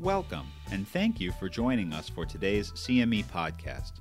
Welcome, 0.00 0.46
and 0.72 0.88
thank 0.88 1.20
you 1.20 1.30
for 1.32 1.50
joining 1.50 1.92
us 1.92 2.08
for 2.08 2.24
today's 2.24 2.72
CME 2.72 3.26
podcast. 3.26 4.00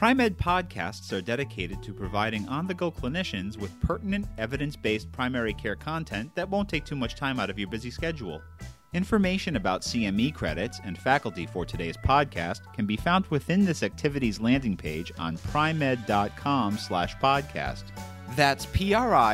PriMed 0.00 0.36
podcasts 0.36 1.12
are 1.12 1.20
dedicated 1.20 1.82
to 1.82 1.92
providing 1.92 2.48
on 2.48 2.66
the 2.66 2.72
go 2.72 2.90
clinicians 2.90 3.58
with 3.58 3.78
pertinent, 3.82 4.26
evidence 4.38 4.74
based 4.74 5.12
primary 5.12 5.52
care 5.52 5.76
content 5.76 6.34
that 6.34 6.48
won't 6.48 6.70
take 6.70 6.86
too 6.86 6.96
much 6.96 7.14
time 7.14 7.38
out 7.38 7.50
of 7.50 7.58
your 7.58 7.68
busy 7.68 7.90
schedule. 7.90 8.40
Information 8.94 9.56
about 9.56 9.82
CME 9.82 10.32
credits 10.32 10.80
and 10.82 10.96
faculty 10.96 11.44
for 11.44 11.66
today's 11.66 11.98
podcast 11.98 12.72
can 12.72 12.86
be 12.86 12.96
found 12.96 13.26
within 13.26 13.66
this 13.66 13.82
activity's 13.82 14.40
landing 14.40 14.78
page 14.78 15.12
on 15.18 15.36
primed.com 15.36 16.78
slash 16.78 17.16
podcast. 17.16 17.84
That's 18.34 18.64
pri-med.com 18.64 19.28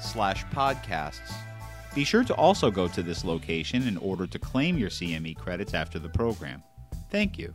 slash 0.00 0.44
podcasts. 0.46 1.53
Be 1.94 2.02
sure 2.02 2.24
to 2.24 2.34
also 2.34 2.72
go 2.72 2.88
to 2.88 3.04
this 3.04 3.24
location 3.24 3.86
in 3.86 3.96
order 3.98 4.26
to 4.26 4.36
claim 4.36 4.76
your 4.76 4.90
CME 4.90 5.38
credits 5.38 5.74
after 5.74 6.00
the 6.00 6.08
program. 6.08 6.60
Thank 7.08 7.38
you, 7.38 7.52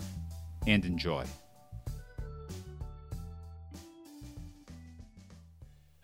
and 0.66 0.86
enjoy. 0.86 1.26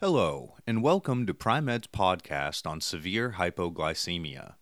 Hello, 0.02 0.56
and 0.68 0.84
welcome 0.84 1.26
to 1.26 1.34
PriMed's 1.34 1.88
podcast 1.88 2.68
on 2.68 2.82
severe 2.82 3.36
hypoglycemia. 3.38 4.56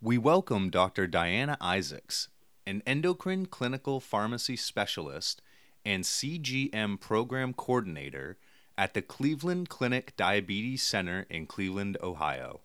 We 0.00 0.16
welcome 0.16 0.70
Dr. 0.70 1.08
Diana 1.08 1.56
Isaacs, 1.60 2.28
an 2.64 2.80
endocrine 2.86 3.46
clinical 3.46 3.98
pharmacy 3.98 4.54
specialist 4.54 5.42
and 5.84 6.04
CGM 6.04 7.00
program 7.00 7.54
coordinator 7.54 8.38
at 8.78 8.94
the 8.94 9.02
Cleveland 9.02 9.68
Clinic 9.68 10.14
Diabetes 10.16 10.84
Center 10.84 11.26
in 11.28 11.46
Cleveland, 11.46 11.96
Ohio. 12.00 12.60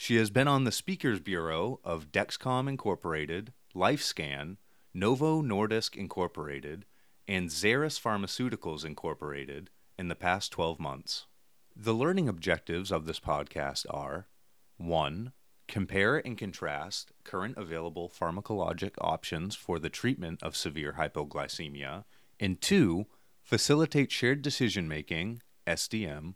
She 0.00 0.14
has 0.14 0.30
been 0.30 0.46
on 0.46 0.62
the 0.62 0.70
Speakers 0.70 1.18
Bureau 1.18 1.80
of 1.82 2.12
Dexcom 2.12 2.68
Incorporated, 2.68 3.52
LifeScan, 3.74 4.56
Novo 4.94 5.42
Nordisk 5.42 5.96
Incorporated, 5.96 6.86
and 7.26 7.50
Xeris 7.50 8.00
Pharmaceuticals 8.00 8.84
Incorporated 8.84 9.70
in 9.98 10.06
the 10.06 10.14
past 10.14 10.52
12 10.52 10.78
months. 10.78 11.26
The 11.74 11.94
learning 11.94 12.28
objectives 12.28 12.92
of 12.92 13.06
this 13.06 13.18
podcast 13.18 13.86
are 13.90 14.28
1. 14.76 15.32
Compare 15.66 16.18
and 16.18 16.38
contrast 16.38 17.10
current 17.24 17.56
available 17.56 18.08
pharmacologic 18.08 18.92
options 19.00 19.56
for 19.56 19.80
the 19.80 19.90
treatment 19.90 20.40
of 20.44 20.56
severe 20.56 20.94
hypoglycemia, 20.96 22.04
and 22.38 22.60
2. 22.60 23.04
Facilitate 23.42 24.12
shared 24.12 24.42
decision 24.42 24.86
making, 24.86 25.42
SDM, 25.66 26.34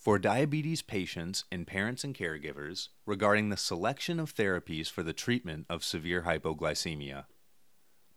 for 0.00 0.18
diabetes 0.18 0.80
patients 0.80 1.44
and 1.52 1.66
parents 1.66 2.04
and 2.04 2.16
caregivers 2.16 2.88
regarding 3.04 3.50
the 3.50 3.56
selection 3.58 4.18
of 4.18 4.34
therapies 4.34 4.90
for 4.90 5.02
the 5.02 5.12
treatment 5.12 5.66
of 5.68 5.84
severe 5.84 6.22
hypoglycemia. 6.22 7.26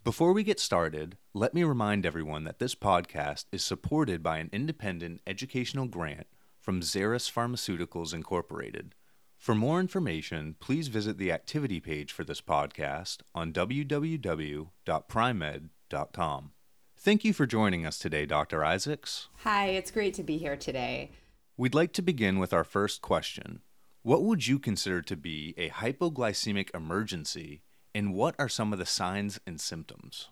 Before 0.05 0.31
we 0.31 0.43
get 0.43 0.61
started, 0.61 1.17
let 1.33 1.53
me 1.53 1.65
remind 1.65 2.05
everyone 2.05 2.45
that 2.45 2.59
this 2.59 2.73
podcast 2.73 3.47
is 3.51 3.65
supported 3.65 4.23
by 4.23 4.37
an 4.37 4.49
independent 4.53 5.19
educational 5.27 5.87
grant 5.87 6.27
from 6.57 6.79
Xeris 6.79 7.29
Pharmaceuticals 7.29 8.13
Incorporated. 8.13 8.95
For 9.37 9.53
more 9.53 9.81
information, 9.81 10.55
please 10.61 10.87
visit 10.87 11.17
the 11.17 11.33
activity 11.33 11.81
page 11.81 12.13
for 12.13 12.23
this 12.23 12.39
podcast 12.39 13.23
on 13.35 13.51
www.primed.com. 13.51 16.51
Thank 16.95 17.25
you 17.25 17.33
for 17.33 17.45
joining 17.45 17.85
us 17.85 17.99
today, 17.99 18.25
Dr. 18.25 18.63
Isaacs. 18.63 19.27
Hi, 19.39 19.67
it's 19.67 19.91
great 19.91 20.13
to 20.13 20.23
be 20.23 20.37
here 20.37 20.55
today. 20.55 21.11
We'd 21.55 21.75
like 21.75 21.93
to 21.93 22.01
begin 22.01 22.39
with 22.39 22.51
our 22.51 22.63
first 22.63 23.03
question. 23.03 23.61
What 24.01 24.23
would 24.23 24.47
you 24.47 24.57
consider 24.57 25.03
to 25.03 25.15
be 25.15 25.53
a 25.55 25.69
hypoglycemic 25.69 26.73
emergency 26.73 27.61
and 27.93 28.15
what 28.15 28.33
are 28.39 28.49
some 28.49 28.73
of 28.73 28.79
the 28.79 28.87
signs 28.87 29.39
and 29.45 29.61
symptoms? 29.61 30.29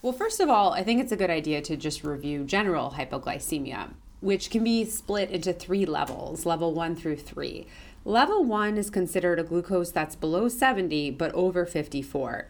Well, 0.00 0.12
first 0.12 0.38
of 0.38 0.48
all, 0.48 0.72
I 0.72 0.84
think 0.84 1.00
it's 1.00 1.10
a 1.10 1.16
good 1.16 1.28
idea 1.28 1.60
to 1.62 1.76
just 1.76 2.04
review 2.04 2.44
general 2.44 2.92
hypoglycemia, 2.96 3.94
which 4.20 4.48
can 4.48 4.62
be 4.62 4.84
split 4.84 5.28
into 5.32 5.52
three 5.52 5.86
levels 5.86 6.46
level 6.46 6.72
one 6.72 6.94
through 6.94 7.16
three. 7.16 7.66
Level 8.04 8.44
one 8.44 8.78
is 8.78 8.90
considered 8.90 9.40
a 9.40 9.42
glucose 9.42 9.90
that's 9.90 10.14
below 10.14 10.46
70 10.46 11.10
but 11.10 11.32
over 11.32 11.66
54. 11.66 12.46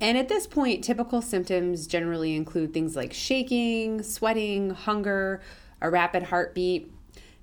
And 0.00 0.18
at 0.18 0.28
this 0.28 0.48
point, 0.48 0.82
typical 0.82 1.22
symptoms 1.22 1.86
generally 1.86 2.34
include 2.34 2.74
things 2.74 2.96
like 2.96 3.12
shaking, 3.12 4.02
sweating, 4.02 4.70
hunger, 4.70 5.40
a 5.80 5.88
rapid 5.88 6.24
heartbeat. 6.24 6.90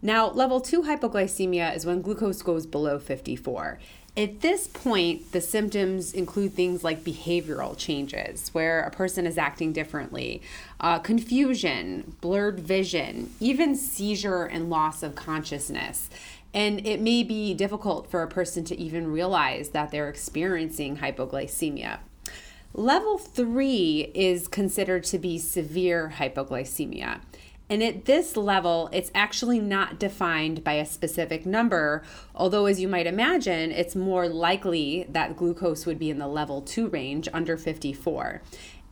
Now, 0.02 0.32
level 0.32 0.60
two 0.60 0.84
hypoglycemia 0.84 1.76
is 1.76 1.86
when 1.86 2.02
glucose 2.02 2.42
goes 2.42 2.66
below 2.66 2.98
54. 2.98 3.80
At 4.18 4.42
this 4.42 4.68
point, 4.68 5.32
the 5.32 5.40
symptoms 5.40 6.12
include 6.12 6.54
things 6.54 6.84
like 6.84 7.04
behavioral 7.04 7.78
changes, 7.78 8.50
where 8.50 8.82
a 8.82 8.92
person 8.92 9.26
is 9.26 9.38
acting 9.38 9.72
differently, 9.72 10.42
uh, 10.82 11.00
confusion, 11.00 12.18
blurred 12.20 12.60
vision, 12.60 13.30
even 13.40 13.76
seizure 13.76 14.44
and 14.44 14.70
loss 14.70 15.02
of 15.02 15.16
consciousness. 15.16 16.10
And 16.54 16.86
it 16.86 17.00
may 17.00 17.24
be 17.24 17.54
difficult 17.54 18.12
for 18.12 18.22
a 18.22 18.28
person 18.28 18.66
to 18.66 18.78
even 18.78 19.10
realize 19.10 19.70
that 19.70 19.92
they're 19.92 20.10
experiencing 20.10 20.98
hypoglycemia. 20.98 22.00
Level 22.74 23.18
three 23.18 24.12
is 24.14 24.48
considered 24.50 25.06
to 25.06 25.20
be 25.20 25.38
severe 25.38 26.14
hypoglycemia. 26.18 27.22
And 27.72 27.82
at 27.82 28.04
this 28.04 28.36
level, 28.36 28.90
it's 28.92 29.12
actually 29.16 29.62
not 29.62 29.98
defined 29.98 30.62
by 30.62 30.74
a 30.74 30.86
specific 30.86 31.46
number, 31.46 32.04
although, 32.36 32.66
as 32.66 32.82
you 32.82 32.90
might 32.90 33.08
imagine, 33.08 33.72
it's 33.72 33.96
more 33.96 34.28
likely 34.28 35.06
that 35.08 35.38
glucose 35.38 35.86
would 35.86 35.98
be 35.98 36.10
in 36.10 36.20
the 36.20 36.28
level 36.28 36.62
2 36.62 36.90
range 36.90 37.30
under 37.32 37.56
54. 37.56 38.42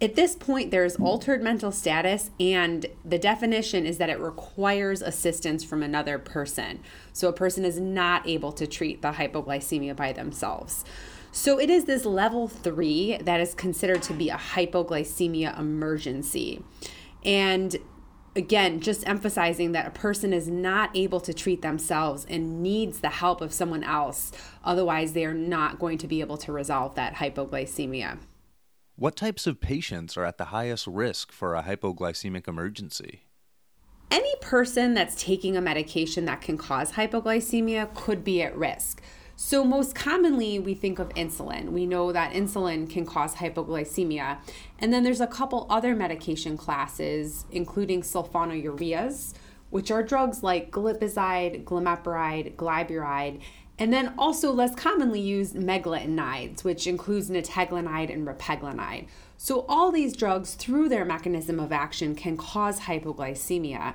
At 0.02 0.16
this 0.16 0.34
point, 0.34 0.72
there's 0.72 0.96
altered 0.96 1.44
mental 1.44 1.74
status, 1.74 2.32
and 2.40 2.86
the 3.04 3.20
definition 3.20 3.86
is 3.86 3.98
that 3.98 4.10
it 4.10 4.18
requires 4.18 5.02
assistance 5.02 5.62
from 5.62 5.84
another 5.84 6.18
person. 6.18 6.80
So, 7.12 7.28
a 7.28 7.34
person 7.34 7.66
is 7.66 7.82
not 7.82 8.26
able 8.26 8.54
to 8.54 8.66
treat 8.66 9.02
the 9.02 9.12
hypoglycemia 9.12 9.94
by 9.98 10.14
themselves. 10.14 10.86
So, 11.34 11.60
it 11.60 11.70
is 11.70 11.84
this 11.84 12.06
level 12.06 12.48
three 12.48 13.18
that 13.18 13.42
is 13.42 13.54
considered 13.54 14.04
to 14.04 14.14
be 14.14 14.30
a 14.30 14.38
hypoglycemia 14.38 15.60
emergency. 15.60 16.64
And 17.26 17.76
again, 18.36 18.80
just 18.80 19.08
emphasizing 19.08 19.72
that 19.74 19.88
a 19.88 19.92
person 19.92 20.34
is 20.34 20.48
not 20.48 20.96
able 20.96 21.20
to 21.22 21.34
treat 21.34 21.62
themselves 21.62 22.26
and 22.30 22.62
needs 22.62 23.00
the 23.00 23.10
help 23.10 23.42
of 23.42 23.54
someone 23.54 23.84
else. 23.84 24.32
Otherwise, 24.64 25.14
they 25.14 25.26
are 25.26 25.34
not 25.34 25.80
going 25.80 25.98
to 25.98 26.08
be 26.08 26.22
able 26.22 26.38
to 26.38 26.52
resolve 26.52 26.96
that 26.96 27.16
hypoglycemia. 27.16 28.18
What 28.96 29.16
types 29.16 29.48
of 29.48 29.62
patients 29.62 30.18
are 30.18 30.26
at 30.26 30.38
the 30.38 30.46
highest 30.46 30.86
risk 30.86 31.32
for 31.32 31.56
a 31.56 31.64
hypoglycemic 31.64 32.48
emergency? 32.48 33.22
Any 34.12 34.36
person 34.42 34.94
that's 34.94 35.24
taking 35.24 35.56
a 35.56 35.62
medication 35.62 36.26
that 36.26 36.42
can 36.42 36.58
cause 36.58 36.94
hypoglycemia 36.94 37.94
could 37.94 38.24
be 38.24 38.42
at 38.42 38.58
risk. 38.58 39.02
So, 39.42 39.64
most 39.64 39.96
commonly, 39.96 40.60
we 40.60 40.74
think 40.74 41.00
of 41.00 41.08
insulin. 41.14 41.70
We 41.70 41.86
know 41.86 42.12
that 42.12 42.34
insulin 42.34 42.90
can 42.90 43.06
cause 43.06 43.36
hypoglycemia. 43.36 44.40
And 44.80 44.92
then 44.92 45.04
there's 45.04 45.22
a 45.22 45.28
couple 45.28 45.66
other 45.70 45.96
medication 45.96 46.58
classes, 46.58 47.46
including 47.50 48.02
sulfonylureas, 48.02 49.34
which 49.70 49.92
are 49.92 50.04
drugs 50.04 50.44
like 50.44 50.72
glipizide, 50.72 51.64
glimepiride, 51.64 52.58
glyburide, 52.58 53.40
and 53.80 53.94
then 53.94 54.14
also 54.18 54.52
less 54.52 54.76
commonly 54.76 55.22
used 55.22 55.56
meglitinides, 55.56 56.66
which 56.66 56.86
includes 56.86 57.30
nateglinide 57.30 58.14
and 58.14 58.28
repaglinide. 58.28 59.08
So, 59.38 59.66
all 59.70 59.90
these 59.90 60.18
drugs, 60.18 60.56
through 60.56 60.90
their 60.90 61.06
mechanism 61.06 61.62
of 61.62 61.72
action, 61.72 62.14
can 62.14 62.36
cause 62.36 62.82
hypoglycemia. 62.82 63.94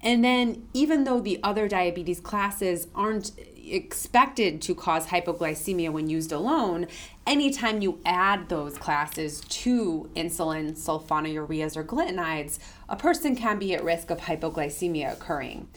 And 0.00 0.24
then, 0.24 0.68
even 0.72 1.04
though 1.04 1.20
the 1.20 1.38
other 1.42 1.68
diabetes 1.68 2.18
classes 2.18 2.88
aren't 2.94 3.32
expected 3.72 4.60
to 4.62 4.74
cause 4.74 5.06
hypoglycemia 5.06 5.90
when 5.90 6.08
used 6.08 6.32
alone, 6.32 6.86
anytime 7.26 7.82
you 7.82 8.00
add 8.04 8.48
those 8.48 8.78
classes 8.78 9.40
to 9.40 10.08
insulin, 10.14 10.72
sulfonylureas, 10.72 11.76
or 11.76 11.84
glitinides, 11.84 12.58
a 12.88 12.96
person 12.96 13.36
can 13.36 13.58
be 13.58 13.74
at 13.74 13.84
risk 13.84 14.10
of 14.10 14.20
hypoglycemia 14.20 15.12
occurring. 15.12 15.68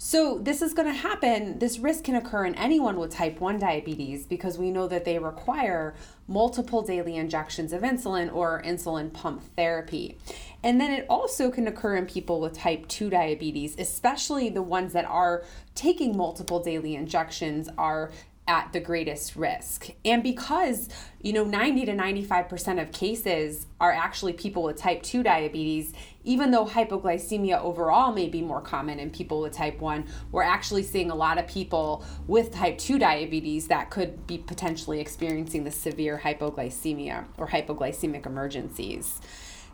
So, 0.00 0.38
this 0.38 0.62
is 0.62 0.74
going 0.74 0.86
to 0.86 0.94
happen. 0.94 1.58
This 1.58 1.80
risk 1.80 2.04
can 2.04 2.14
occur 2.14 2.44
in 2.44 2.54
anyone 2.54 3.00
with 3.00 3.10
type 3.10 3.40
1 3.40 3.58
diabetes 3.58 4.26
because 4.26 4.56
we 4.56 4.70
know 4.70 4.86
that 4.86 5.04
they 5.04 5.18
require 5.18 5.96
multiple 6.28 6.82
daily 6.82 7.16
injections 7.16 7.72
of 7.72 7.82
insulin 7.82 8.32
or 8.32 8.62
insulin 8.62 9.12
pump 9.12 9.42
therapy. 9.56 10.16
And 10.64 10.80
then 10.80 10.90
it 10.90 11.06
also 11.08 11.50
can 11.50 11.68
occur 11.68 11.96
in 11.96 12.06
people 12.06 12.40
with 12.40 12.54
type 12.54 12.88
2 12.88 13.10
diabetes, 13.10 13.76
especially 13.78 14.48
the 14.48 14.62
ones 14.62 14.92
that 14.92 15.04
are 15.04 15.44
taking 15.74 16.16
multiple 16.16 16.60
daily 16.60 16.94
injections, 16.94 17.68
are 17.78 18.10
at 18.48 18.72
the 18.72 18.80
greatest 18.80 19.36
risk. 19.36 19.90
And 20.06 20.22
because, 20.22 20.88
you 21.20 21.34
know, 21.34 21.44
90 21.44 21.84
to 21.84 21.92
95% 21.92 22.80
of 22.80 22.90
cases 22.92 23.66
are 23.78 23.92
actually 23.92 24.32
people 24.32 24.62
with 24.62 24.78
type 24.78 25.02
2 25.02 25.22
diabetes, 25.22 25.92
even 26.24 26.50
though 26.50 26.64
hypoglycemia 26.64 27.60
overall 27.60 28.10
may 28.12 28.26
be 28.26 28.40
more 28.40 28.62
common 28.62 28.98
in 28.98 29.10
people 29.10 29.42
with 29.42 29.52
type 29.52 29.78
1, 29.80 30.06
we're 30.32 30.42
actually 30.42 30.82
seeing 30.82 31.10
a 31.10 31.14
lot 31.14 31.36
of 31.36 31.46
people 31.46 32.02
with 32.26 32.50
type 32.50 32.78
2 32.78 32.98
diabetes 32.98 33.68
that 33.68 33.90
could 33.90 34.26
be 34.26 34.38
potentially 34.38 34.98
experiencing 34.98 35.64
the 35.64 35.70
severe 35.70 36.18
hypoglycemia 36.24 37.26
or 37.36 37.48
hypoglycemic 37.48 38.24
emergencies. 38.24 39.20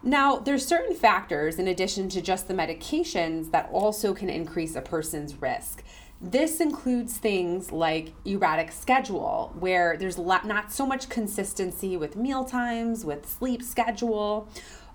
Now, 0.06 0.36
there's 0.36 0.66
certain 0.66 0.94
factors 0.94 1.58
in 1.58 1.66
addition 1.66 2.10
to 2.10 2.20
just 2.20 2.46
the 2.46 2.52
medications 2.52 3.50
that 3.52 3.70
also 3.72 4.12
can 4.12 4.28
increase 4.28 4.76
a 4.76 4.82
person's 4.82 5.40
risk. 5.40 5.82
This 6.20 6.60
includes 6.60 7.16
things 7.16 7.72
like 7.72 8.12
erratic 8.26 8.70
schedule, 8.70 9.54
where 9.58 9.96
there's 9.96 10.18
not 10.18 10.70
so 10.70 10.84
much 10.84 11.08
consistency 11.08 11.96
with 11.96 12.16
meal 12.16 12.44
times, 12.44 13.06
with 13.06 13.26
sleep 13.26 13.62
schedule. 13.62 14.46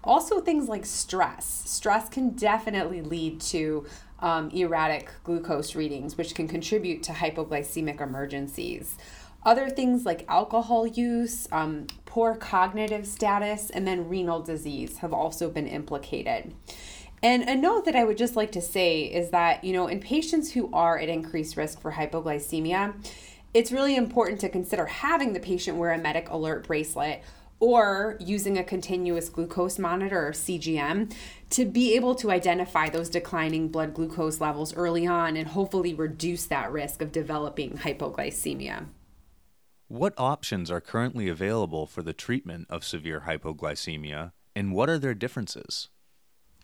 Also, 0.04 0.42
things 0.42 0.70
like 0.70 0.86
stress. 0.86 1.64
Stress 1.66 2.08
can 2.08 2.30
definitely 2.30 3.02
lead 3.02 3.42
to 3.42 3.88
um, 4.20 4.52
erratic 4.52 5.10
glucose 5.24 5.76
readings, 5.76 6.18
which 6.18 6.36
can 6.36 6.48
contribute 6.48 7.02
to 7.04 7.14
hypoglycemic 7.14 8.00
emergencies. 8.00 8.96
Other 9.44 9.70
things 9.70 10.06
like 10.06 10.26
alcohol 10.28 10.86
use, 10.86 11.48
um, 11.52 11.88
poor 12.06 12.36
cognitive 12.36 13.08
status, 13.08 13.70
and 13.70 13.88
then 13.88 14.10
renal 14.10 14.42
disease 14.42 14.98
have 14.98 15.14
also 15.14 15.50
been 15.50 15.68
implicated. 15.68 16.54
And 17.22 17.44
a 17.44 17.56
note 17.56 17.86
that 17.86 17.96
I 17.96 18.04
would 18.04 18.18
just 18.18 18.36
like 18.36 18.52
to 18.54 18.62
say 18.62 19.04
is 19.04 19.30
that, 19.32 19.64
you 19.64 19.74
know, 19.74 19.88
in 19.88 20.00
patients 20.00 20.54
who 20.54 20.70
are 20.74 20.98
at 21.00 21.10
increased 21.10 21.58
risk 21.58 21.82
for 21.82 21.94
hypoglycemia, 21.94 22.94
it's 23.54 23.72
really 23.72 23.96
important 23.96 24.40
to 24.42 24.50
consider 24.50 24.86
having 24.86 25.34
the 25.34 25.40
patient 25.40 25.78
wear 25.78 25.92
a 25.92 25.98
medic 25.98 26.30
alert 26.30 26.68
bracelet 26.68 27.24
or 27.60 28.16
using 28.20 28.58
a 28.58 28.64
continuous 28.64 29.28
glucose 29.28 29.78
monitor 29.78 30.28
or 30.28 30.32
CGM 30.32 31.14
to 31.50 31.66
be 31.66 31.96
able 31.96 32.16
to 32.16 32.32
identify 32.32 32.90
those 32.90 33.10
declining 33.10 33.68
blood 33.68 33.94
glucose 33.94 34.40
levels 34.40 34.74
early 34.76 35.06
on 35.06 35.36
and 35.36 35.50
hopefully 35.50 35.94
reduce 35.94 36.46
that 36.46 36.72
risk 36.72 37.02
of 37.02 37.12
developing 37.12 37.78
hypoglycemia. 37.80 38.86
What 39.90 40.14
options 40.20 40.70
are 40.70 40.80
currently 40.80 41.30
available 41.30 41.88
for 41.88 42.04
the 42.04 42.14
treatment 42.14 42.68
of 42.70 42.84
severe 42.84 43.22
hypoglycemia 43.22 44.34
and 44.56 44.72
what 44.72 44.88
are 44.88 45.00
their 45.00 45.16
differences? 45.16 45.90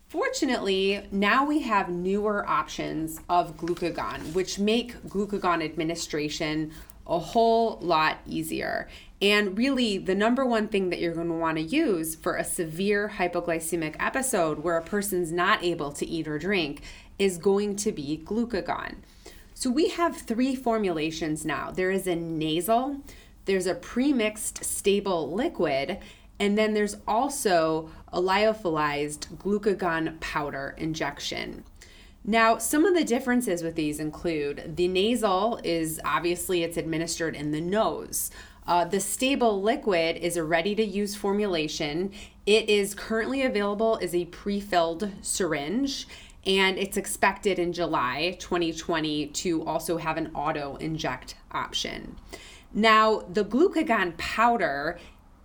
Fortunately, 0.06 1.04
now 1.10 1.44
we 1.44 1.62
have 1.62 1.88
newer 1.88 2.48
options 2.48 3.18
of 3.28 3.56
glucagon, 3.56 4.32
which 4.32 4.60
make 4.60 5.02
glucagon 5.08 5.64
administration 5.64 6.70
a 7.04 7.18
whole 7.18 7.78
lot 7.80 8.18
easier. 8.26 8.86
And 9.20 9.58
really, 9.58 9.98
the 9.98 10.14
number 10.14 10.46
one 10.46 10.68
thing 10.68 10.90
that 10.90 11.00
you're 11.00 11.14
going 11.14 11.26
to 11.26 11.34
want 11.34 11.58
to 11.58 11.64
use 11.64 12.14
for 12.14 12.36
a 12.36 12.44
severe 12.44 13.14
hypoglycemic 13.16 13.96
episode 13.98 14.60
where 14.60 14.76
a 14.76 14.84
person's 14.84 15.32
not 15.32 15.64
able 15.64 15.90
to 15.94 16.06
eat 16.06 16.28
or 16.28 16.38
drink 16.38 16.82
is 17.18 17.38
going 17.38 17.74
to 17.74 17.90
be 17.90 18.22
glucagon. 18.24 18.98
So 19.58 19.70
we 19.70 19.88
have 19.88 20.18
three 20.18 20.54
formulations 20.54 21.46
now 21.46 21.70
there 21.70 21.90
is 21.90 22.06
a 22.06 22.14
nasal, 22.14 22.98
there's 23.46 23.66
a 23.66 23.74
premixed 23.74 24.62
stable 24.62 25.32
liquid, 25.32 25.96
and 26.38 26.58
then 26.58 26.74
there's 26.74 26.98
also 27.08 27.88
a 28.12 28.20
lyophilized 28.20 29.34
glucagon 29.38 30.20
powder 30.20 30.74
injection. 30.76 31.64
Now, 32.22 32.58
some 32.58 32.84
of 32.84 32.94
the 32.94 33.02
differences 33.02 33.62
with 33.62 33.76
these 33.76 33.98
include 33.98 34.76
the 34.76 34.88
nasal 34.88 35.58
is 35.64 36.02
obviously 36.04 36.62
it's 36.62 36.76
administered 36.76 37.34
in 37.34 37.52
the 37.52 37.60
nose. 37.62 38.30
Uh, 38.66 38.84
the 38.84 39.00
stable 39.00 39.62
liquid 39.62 40.18
is 40.18 40.36
a 40.36 40.44
ready 40.44 40.74
to 40.74 40.84
use 40.84 41.14
formulation. 41.14 42.12
It 42.44 42.68
is 42.68 42.94
currently 42.94 43.42
available 43.42 43.98
as 44.02 44.14
a 44.14 44.26
pre 44.26 44.60
filled 44.60 45.10
syringe, 45.22 46.06
and 46.46 46.78
it's 46.78 46.96
expected 46.96 47.58
in 47.58 47.72
July 47.72 48.36
2020 48.38 49.26
to 49.26 49.64
also 49.64 49.98
have 49.98 50.16
an 50.16 50.30
auto 50.34 50.76
inject 50.76 51.34
option. 51.50 52.16
Now, 52.72 53.24
the 53.32 53.44
glucagon 53.44 54.16
powder 54.16 54.98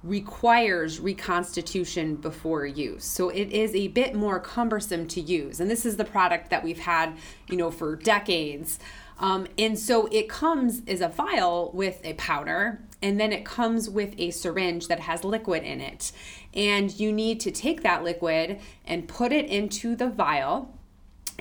requires 0.03 0.99
reconstitution 0.99 2.15
before 2.15 2.65
use. 2.65 3.03
So 3.05 3.29
it 3.29 3.51
is 3.51 3.75
a 3.75 3.89
bit 3.89 4.15
more 4.15 4.39
cumbersome 4.39 5.07
to 5.09 5.21
use. 5.21 5.59
And 5.59 5.69
this 5.69 5.85
is 5.85 5.97
the 5.97 6.05
product 6.05 6.49
that 6.49 6.63
we've 6.63 6.79
had, 6.79 7.15
you 7.49 7.57
know, 7.57 7.69
for 7.69 7.95
decades. 7.95 8.79
Um, 9.19 9.45
and 9.59 9.77
so 9.77 10.07
it 10.07 10.27
comes 10.27 10.81
as 10.87 11.01
a 11.01 11.07
vial 11.07 11.69
with 11.75 12.01
a 12.03 12.13
powder, 12.13 12.81
and 13.03 13.19
then 13.19 13.31
it 13.31 13.45
comes 13.45 13.87
with 13.87 14.15
a 14.17 14.31
syringe 14.31 14.87
that 14.87 15.01
has 15.01 15.23
liquid 15.23 15.63
in 15.63 15.79
it. 15.79 16.11
And 16.55 16.91
you 16.99 17.13
need 17.13 17.39
to 17.41 17.51
take 17.51 17.83
that 17.83 18.03
liquid 18.03 18.59
and 18.83 19.07
put 19.07 19.31
it 19.31 19.45
into 19.45 19.95
the 19.95 20.09
vial, 20.09 20.75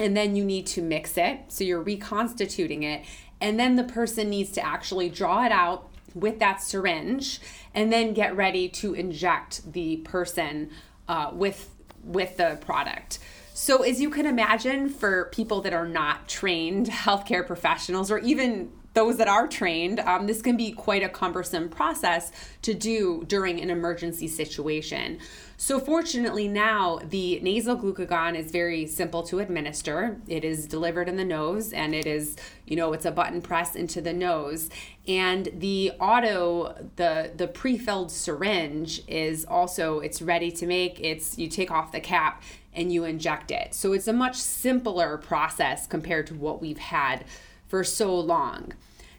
and 0.01 0.17
then 0.17 0.35
you 0.35 0.45
need 0.45 0.67
to 0.67 0.83
mix 0.83 1.17
it. 1.17 1.41
So 1.49 1.63
you're 1.63 1.83
reconstituting 1.83 2.83
it. 2.83 3.05
And 3.41 3.61
then 3.61 3.77
the 3.77 3.85
person 3.85 4.31
needs 4.31 4.51
to 4.53 4.65
actually 4.65 5.11
draw 5.11 5.45
it 5.45 5.53
out 5.53 5.89
with 6.15 6.39
that 6.41 6.63
syringe 6.63 7.41
and 7.75 7.93
then 7.93 8.15
get 8.15 8.35
ready 8.35 8.69
to 8.69 8.95
inject 8.95 9.73
the 9.73 9.99
person 9.99 10.71
uh, 11.09 11.31
with 11.33 11.69
with 12.03 12.39
the 12.39 12.59
product. 12.63 13.19
So, 13.53 13.83
as 13.83 14.01
you 14.01 14.09
can 14.09 14.25
imagine, 14.25 14.89
for 14.89 15.27
people 15.27 15.61
that 15.63 15.75
are 15.75 15.87
not 15.87 16.29
trained 16.29 16.87
healthcare 16.89 17.47
professionals 17.47 18.11
or 18.11 18.19
even 18.19 18.73
those 18.95 19.19
that 19.19 19.29
are 19.29 19.47
trained, 19.47 20.01
um, 20.01 20.27
this 20.27 20.43
can 20.43 20.57
be 20.57 20.73
quite 20.73 21.03
a 21.03 21.09
cumbersome 21.09 21.69
process 21.69 22.33
to 22.63 22.75
do 22.75 23.25
during 23.29 23.61
an 23.61 23.71
emergency 23.71 24.27
situation. 24.27 25.19
So, 25.63 25.79
fortunately, 25.79 26.49
now 26.49 27.01
the 27.05 27.39
nasal 27.41 27.77
glucagon 27.77 28.35
is 28.35 28.51
very 28.51 28.87
simple 28.87 29.23
to 29.25 29.41
administer. 29.41 30.17
It 30.27 30.43
is 30.43 30.67
delivered 30.67 31.07
in 31.07 31.19
the 31.19 31.25
nose 31.25 31.75
and 31.75 31.95
it 31.95 32.07
is, 32.07 32.37
you 32.65 32.77
know, 32.77 32.95
it's 32.95 33.05
a 33.05 33.11
button 33.11 33.43
press 33.43 33.77
into 33.77 34.01
the 34.01 34.15
nose. 34.15 34.71
And 35.07 35.51
the 35.53 35.93
auto, 36.01 36.89
the, 36.97 37.33
the 37.37 37.47
pre 37.47 37.77
filled 37.77 38.11
syringe 38.11 39.03
is 39.07 39.45
also, 39.45 40.01
it's 40.01 40.23
ready 40.23 40.51
to 40.51 40.67
make. 40.67 40.99
It's, 40.99 41.37
you 41.37 41.47
take 41.47 41.71
off 41.71 41.93
the 41.93 42.01
cap 42.01 42.43
and 42.73 42.91
you 42.91 43.05
inject 43.05 43.51
it. 43.51 43.75
So, 43.75 43.93
it's 43.93 44.09
a 44.09 44.15
much 44.15 44.37
simpler 44.37 45.19
process 45.19 45.87
compared 45.87 46.27
to 46.29 46.35
what 46.35 46.63
we've 46.63 46.79
had 46.79 47.27
for 47.69 47.85
so 47.85 48.19
long. 48.19 48.73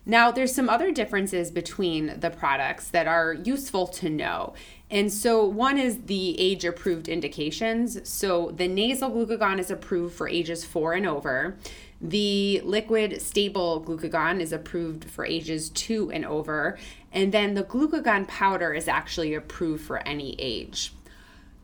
Now, 0.06 0.31
there's 0.31 0.53
some 0.53 0.69
other 0.69 0.92
differences 0.92 1.51
between 1.51 2.19
the 2.19 2.31
products 2.31 2.88
that 2.89 3.07
are 3.07 3.33
useful 3.33 3.88
to 3.88 4.09
know. 4.09 4.56
And 4.89 5.13
so, 5.13 5.45
one 5.45 5.77
is 5.77 6.06
the 6.06 6.39
age 6.39 6.65
approved 6.65 7.07
indications. 7.07 8.09
So, 8.09 8.51
the 8.51 8.68
nasal 8.68 9.12
glucagon 9.12 9.59
is 9.59 9.69
approved 9.69 10.15
for 10.15 10.27
ages 10.27 10.65
four 10.65 10.94
and 10.94 11.06
over. 11.06 11.57
The 12.01 12.62
liquid 12.65 13.21
stable 13.21 13.83
glucagon 13.86 14.42
is 14.42 14.51
approved 14.51 15.06
for 15.06 15.24
ages 15.24 15.69
two 15.69 16.12
and 16.12 16.25
over. 16.25 16.80
And 17.12 17.31
then 17.31 17.54
the 17.54 17.63
glucagon 17.63 18.28
powder 18.28 18.73
is 18.73 18.87
actually 18.87 19.35
approved 19.35 19.83
for 19.83 19.99
any 20.07 20.35
age. 20.40 20.94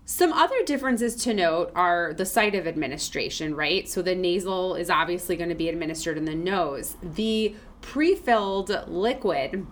Some 0.10 0.32
other 0.32 0.64
differences 0.64 1.18
to 1.18 1.34
note 1.34 1.70
are 1.76 2.14
the 2.14 2.26
site 2.26 2.56
of 2.56 2.66
administration, 2.66 3.54
right? 3.56 3.90
So 3.90 4.02
the 4.02 4.16
nasal 4.16 4.76
is 4.76 4.90
obviously 4.90 5.36
going 5.36 5.50
to 5.50 5.56
be 5.56 5.68
administered 5.68 6.18
in 6.18 6.24
the 6.24 6.34
nose. 6.34 6.96
The 7.02 7.56
pre 7.82 8.16
filled 8.16 8.84
liquid 8.88 9.66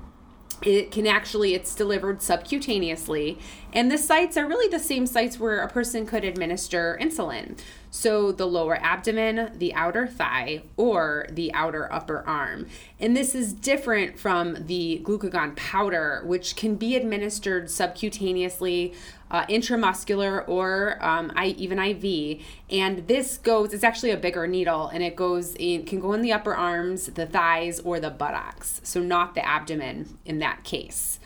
it 0.62 0.92
can 0.92 1.06
actually 1.06 1.54
it's 1.54 1.76
delivered 1.76 2.20
subcutaneously 2.20 3.38
and 3.76 3.92
the 3.92 3.98
sites 3.98 4.38
are 4.38 4.48
really 4.48 4.70
the 4.70 4.80
same 4.80 5.06
sites 5.06 5.38
where 5.38 5.60
a 5.60 5.68
person 5.68 6.06
could 6.08 6.24
administer 6.24 6.98
insulin 7.00 7.60
so 7.92 8.32
the 8.32 8.48
lower 8.48 8.78
abdomen 8.82 9.52
the 9.58 9.74
outer 9.76 10.08
thigh 10.08 10.64
or 10.78 11.28
the 11.30 11.54
outer 11.54 11.92
upper 11.94 12.26
arm 12.26 12.66
and 13.00 13.16
this 13.16 13.36
is 13.36 13.54
different 13.54 14.18
from 14.18 14.66
the 14.66 15.02
glucagon 15.04 15.56
powder 15.56 16.24
which 16.26 16.56
can 16.56 16.76
be 16.76 16.96
administered 16.96 17.66
subcutaneously 17.66 18.94
uh, 19.32 19.46
intramuscular 19.48 20.48
or 20.48 20.98
um, 21.04 21.32
I, 21.36 21.48
even 21.48 21.80
IV. 21.80 22.42
And 22.70 23.08
this 23.08 23.38
goes, 23.38 23.74
it's 23.74 23.84
actually 23.84 24.12
a 24.12 24.18
bigger 24.18 24.48
needle 24.48 24.88
and 24.88 25.04
it 25.04 25.16
goes 25.16 25.56
in, 25.56 25.86
can 25.86 26.00
go 26.00 26.14
in 26.14 26.22
the 26.22 26.32
upper 26.32 26.56
arms, 26.56 27.08
the 27.08 27.26
thighs, 27.26 27.80
or 27.80 28.00
the 28.00 28.10
buttocks. 28.10 28.82
So 28.84 29.02
not 29.02 29.36
the 29.36 29.46
abdomen 29.46 30.18
in 30.26 30.40
that 30.40 30.64
case. 30.64 31.20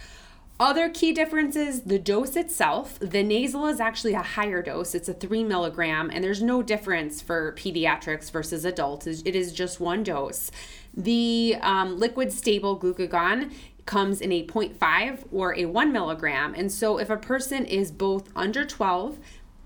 Other 0.60 0.90
key 0.90 1.14
differences 1.14 1.84
the 1.84 1.98
dose 1.98 2.36
itself. 2.36 3.00
The 3.00 3.24
nasal 3.24 3.66
is 3.68 3.80
actually 3.80 4.14
a 4.14 4.22
higher 4.22 4.62
dose, 4.62 4.94
it's 4.94 5.08
a 5.08 5.14
three 5.14 5.44
milligram, 5.44 6.10
and 6.12 6.22
there's 6.22 6.44
no 6.44 6.62
difference 6.62 7.22
for 7.22 7.54
pediatrics 7.54 8.30
versus 8.30 8.66
adults. 8.66 9.08
It 9.08 9.36
is 9.36 9.54
just 9.54 9.80
one 9.80 10.04
dose. 10.04 10.52
The 10.94 11.56
um, 11.62 11.98
liquid 11.98 12.34
stable 12.34 12.78
glucagon 12.78 13.54
comes 13.86 14.20
in 14.20 14.34
a 14.34 14.46
0.5 14.46 15.24
or 15.32 15.56
a 15.56 15.66
1 15.66 15.94
milligram. 15.94 16.54
And 16.54 16.70
so 16.70 17.00
if 17.00 17.10
a 17.10 17.18
person 17.18 17.64
is 17.64 17.90
both 17.90 18.30
under 18.36 18.66
12 18.66 19.18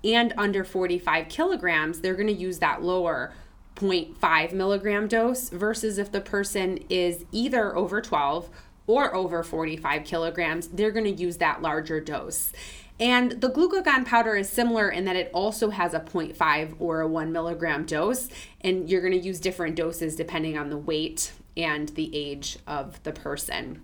and 0.04 0.32
under 0.38 0.64
45 0.64 1.28
kilograms, 1.28 2.00
they're 2.00 2.14
going 2.14 2.28
to 2.28 2.32
use 2.32 2.60
that 2.60 2.82
lower 2.82 3.34
0.5 3.74 4.52
milligram 4.52 5.08
dose 5.08 5.48
versus 5.48 5.98
if 5.98 6.12
the 6.12 6.20
person 6.20 6.78
is 6.88 7.24
either 7.32 7.76
over 7.76 8.00
12 8.00 8.48
or 8.86 9.14
over 9.14 9.42
45 9.42 10.04
kilograms, 10.04 10.68
they're 10.68 10.90
going 10.90 11.04
to 11.04 11.22
use 11.22 11.38
that 11.38 11.62
larger 11.62 12.00
dose. 12.00 12.52
And 13.00 13.40
the 13.40 13.50
glucagon 13.50 14.06
powder 14.06 14.36
is 14.36 14.48
similar 14.48 14.88
in 14.88 15.04
that 15.06 15.16
it 15.16 15.30
also 15.34 15.70
has 15.70 15.94
a 15.94 16.00
0.5 16.00 16.76
or 16.78 17.00
a 17.00 17.08
1 17.08 17.32
milligram 17.32 17.84
dose, 17.86 18.28
and 18.60 18.88
you're 18.88 19.00
going 19.00 19.12
to 19.12 19.18
use 19.18 19.40
different 19.40 19.74
doses 19.74 20.14
depending 20.14 20.56
on 20.56 20.70
the 20.70 20.78
weight 20.78 21.32
and 21.56 21.88
the 21.90 22.14
age 22.14 22.58
of 22.66 23.02
the 23.02 23.12
person. 23.12 23.82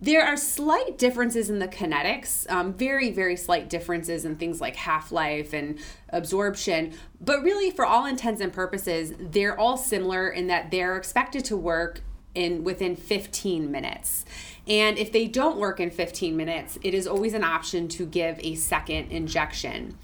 There 0.00 0.24
are 0.24 0.36
slight 0.36 0.96
differences 0.96 1.50
in 1.50 1.58
the 1.58 1.66
kinetics, 1.66 2.48
um, 2.48 2.72
very, 2.72 3.10
very 3.10 3.34
slight 3.34 3.68
differences 3.68 4.24
in 4.24 4.36
things 4.36 4.60
like 4.60 4.76
half 4.76 5.10
life 5.10 5.52
and 5.52 5.76
absorption. 6.10 6.92
But 7.20 7.42
really, 7.42 7.72
for 7.72 7.84
all 7.84 8.06
intents 8.06 8.40
and 8.40 8.52
purposes, 8.52 9.12
they're 9.18 9.58
all 9.58 9.76
similar 9.76 10.28
in 10.28 10.46
that 10.46 10.70
they're 10.70 10.96
expected 10.96 11.44
to 11.46 11.56
work 11.56 12.02
in 12.38 12.64
within 12.64 12.96
15 12.96 13.70
minutes. 13.70 14.24
And 14.66 14.98
if 14.98 15.12
they 15.12 15.26
don't 15.26 15.58
work 15.58 15.80
in 15.80 15.90
15 15.90 16.36
minutes, 16.36 16.78
it 16.82 16.94
is 16.94 17.06
always 17.06 17.34
an 17.34 17.42
option 17.42 17.88
to 17.88 18.06
give 18.06 18.38
a 18.40 18.54
second 18.54 19.10
injection. 19.10 19.96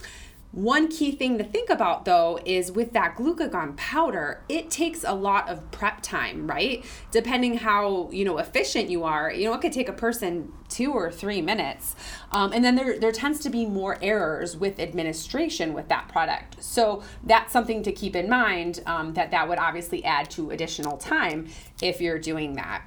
One 0.54 0.86
key 0.86 1.10
thing 1.10 1.36
to 1.38 1.44
think 1.44 1.68
about 1.68 2.04
though 2.04 2.38
is 2.44 2.70
with 2.70 2.92
that 2.92 3.16
glucagon 3.16 3.76
powder, 3.76 4.44
it 4.48 4.70
takes 4.70 5.02
a 5.02 5.12
lot 5.12 5.48
of 5.48 5.68
prep 5.72 6.00
time, 6.00 6.46
right? 6.46 6.84
Depending 7.10 7.58
how, 7.58 8.08
you 8.12 8.24
know, 8.24 8.38
efficient 8.38 8.88
you 8.88 9.02
are, 9.02 9.32
you 9.32 9.46
know, 9.46 9.54
it 9.54 9.60
could 9.60 9.72
take 9.72 9.88
a 9.88 9.92
person 9.92 10.52
two 10.68 10.92
or 10.92 11.10
three 11.10 11.42
minutes. 11.42 11.96
Um, 12.30 12.52
and 12.52 12.64
then 12.64 12.76
there, 12.76 13.00
there 13.00 13.10
tends 13.10 13.40
to 13.40 13.50
be 13.50 13.66
more 13.66 13.98
errors 14.00 14.56
with 14.56 14.78
administration 14.78 15.72
with 15.74 15.88
that 15.88 16.06
product. 16.08 16.62
So 16.62 17.02
that's 17.24 17.52
something 17.52 17.82
to 17.82 17.90
keep 17.90 18.14
in 18.14 18.28
mind 18.28 18.80
um, 18.86 19.14
that 19.14 19.32
that 19.32 19.48
would 19.48 19.58
obviously 19.58 20.04
add 20.04 20.30
to 20.30 20.52
additional 20.52 20.96
time 20.96 21.48
if 21.82 22.00
you're 22.00 22.20
doing 22.20 22.54
that. 22.54 22.84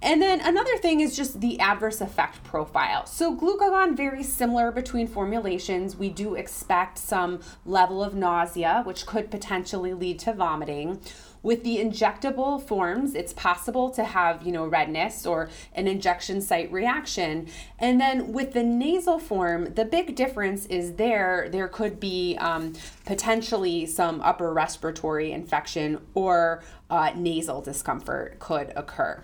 And 0.00 0.22
then 0.22 0.40
another 0.40 0.76
thing 0.78 1.00
is 1.00 1.16
just 1.16 1.40
the 1.40 1.58
adverse 1.58 2.00
effect 2.00 2.44
profile. 2.44 3.04
So, 3.06 3.36
glucagon 3.36 3.96
very 3.96 4.22
similar 4.22 4.70
between 4.70 5.08
formulations. 5.08 5.96
We 5.96 6.08
do 6.08 6.36
expect 6.36 6.98
some 6.98 7.40
level 7.66 8.02
of 8.02 8.14
nausea, 8.14 8.82
which 8.84 9.06
could 9.06 9.28
potentially 9.28 9.94
lead 9.94 10.20
to 10.20 10.32
vomiting. 10.32 11.00
With 11.42 11.64
the 11.64 11.78
injectable 11.78 12.62
forms, 12.62 13.14
it's 13.14 13.32
possible 13.32 13.90
to 13.90 14.04
have, 14.04 14.42
you 14.42 14.52
know, 14.52 14.66
redness 14.66 15.24
or 15.26 15.48
an 15.72 15.88
injection 15.88 16.40
site 16.40 16.70
reaction. 16.70 17.48
And 17.78 18.00
then 18.00 18.32
with 18.32 18.52
the 18.52 18.62
nasal 18.62 19.18
form, 19.18 19.74
the 19.74 19.84
big 19.84 20.14
difference 20.14 20.66
is 20.66 20.94
there, 20.94 21.48
there 21.50 21.68
could 21.68 21.98
be 21.98 22.36
um, 22.38 22.74
potentially 23.04 23.86
some 23.86 24.20
upper 24.20 24.52
respiratory 24.52 25.32
infection 25.32 26.00
or 26.14 26.62
uh, 26.90 27.12
nasal 27.16 27.62
discomfort 27.62 28.38
could 28.40 28.72
occur. 28.76 29.22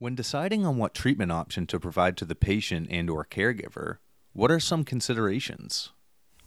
When 0.00 0.16
deciding 0.16 0.66
on 0.66 0.76
what 0.76 0.92
treatment 0.92 1.30
option 1.30 1.68
to 1.68 1.78
provide 1.78 2.16
to 2.16 2.24
the 2.24 2.34
patient 2.34 2.88
and 2.90 3.08
or 3.08 3.24
caregiver, 3.24 3.98
what 4.32 4.50
are 4.50 4.58
some 4.58 4.84
considerations? 4.84 5.90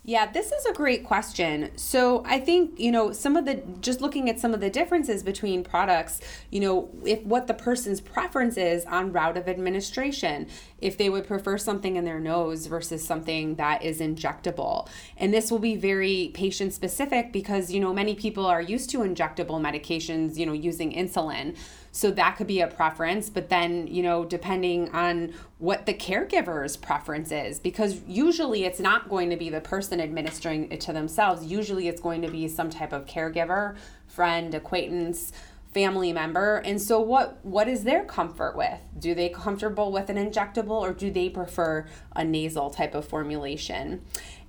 Yeah, 0.04 0.32
this 0.32 0.54
is 0.54 0.66
a 0.66 0.74
great 0.74 1.04
question. 1.04 1.72
So 1.76 2.24
I 2.26 2.40
think, 2.40 2.80
you 2.80 2.92
know, 2.92 3.12
some 3.12 3.36
of 3.36 3.46
the 3.46 3.62
just 3.82 4.00
looking 4.00 4.30
at 4.30 4.40
some 4.40 4.54
of 4.54 4.62
the 4.62 4.70
differences 4.70 5.22
between 5.22 5.66
products, 5.66 6.22
you 6.50 6.62
know, 6.62 6.90
if 7.06 7.22
what 7.24 7.48
the 7.48 7.54
person's 7.54 8.00
preference 8.00 8.56
is 8.56 8.86
on 8.86 9.12
route 9.12 9.36
of 9.36 9.50
administration, 9.50 10.48
if 10.80 10.98
they 10.98 11.10
would 11.10 11.28
prefer 11.28 11.58
something 11.58 11.98
in 11.98 12.06
their 12.06 12.22
nose 12.22 12.68
versus 12.68 13.04
something 13.04 13.56
that 13.56 13.84
is 13.84 14.00
injectable. 14.00 14.88
And 15.18 15.34
this 15.34 15.52
will 15.52 15.60
be 15.60 15.76
very 15.76 16.32
patient 16.34 16.74
specific 16.74 17.34
because, 17.34 17.72
you 17.72 17.82
know, 17.82 17.94
many 17.94 18.16
people 18.16 18.46
are 18.46 18.62
used 18.62 18.90
to 18.92 19.00
injectable 19.00 19.60
medications, 19.60 20.38
you 20.38 20.46
know, 20.46 20.54
using 20.54 20.94
insulin. 20.94 21.58
So 21.98 22.12
that 22.12 22.38
could 22.38 22.46
be 22.46 22.62
a 22.62 22.68
preference, 22.68 23.28
but 23.28 23.50
then, 23.50 23.88
you 23.88 24.04
know, 24.04 24.24
depending 24.24 24.92
on 24.92 25.34
what 25.58 25.88
the 25.88 25.96
caregiver's 25.96 26.78
preference 26.78 27.32
is, 27.32 27.60
because 27.60 28.02
usually 28.06 28.66
it's 28.66 28.80
not 28.80 29.10
going 29.10 29.32
to 29.32 29.36
be 29.36 29.50
the 29.50 29.62
person 29.62 30.00
administering 30.00 30.72
it 30.72 30.80
to 30.82 30.94
themselves. 30.94 31.48
Usually 31.48 31.88
it's 31.88 32.00
going 32.00 32.22
to 32.22 32.28
be 32.28 32.48
some 32.48 32.70
type 32.70 32.94
of 32.94 33.08
caregiver, 33.08 33.78
friend, 34.06 34.54
acquaintance, 34.54 35.32
family 35.74 36.14
member. 36.14 36.58
And 36.58 36.80
so 36.80 37.00
what 37.00 37.44
what 37.44 37.68
is 37.68 37.84
their 37.84 38.04
comfort 38.04 38.56
with? 38.56 38.80
Do 39.00 39.16
they 39.16 39.30
comfortable 39.30 39.92
with 39.92 40.12
an 40.12 40.18
injectable 40.18 40.80
or 40.82 40.94
do 40.94 41.10
they 41.10 41.30
prefer 41.30 41.88
a 42.16 42.24
nasal 42.24 42.70
type 42.70 42.94
of 42.94 43.06
formulation 43.08 44.04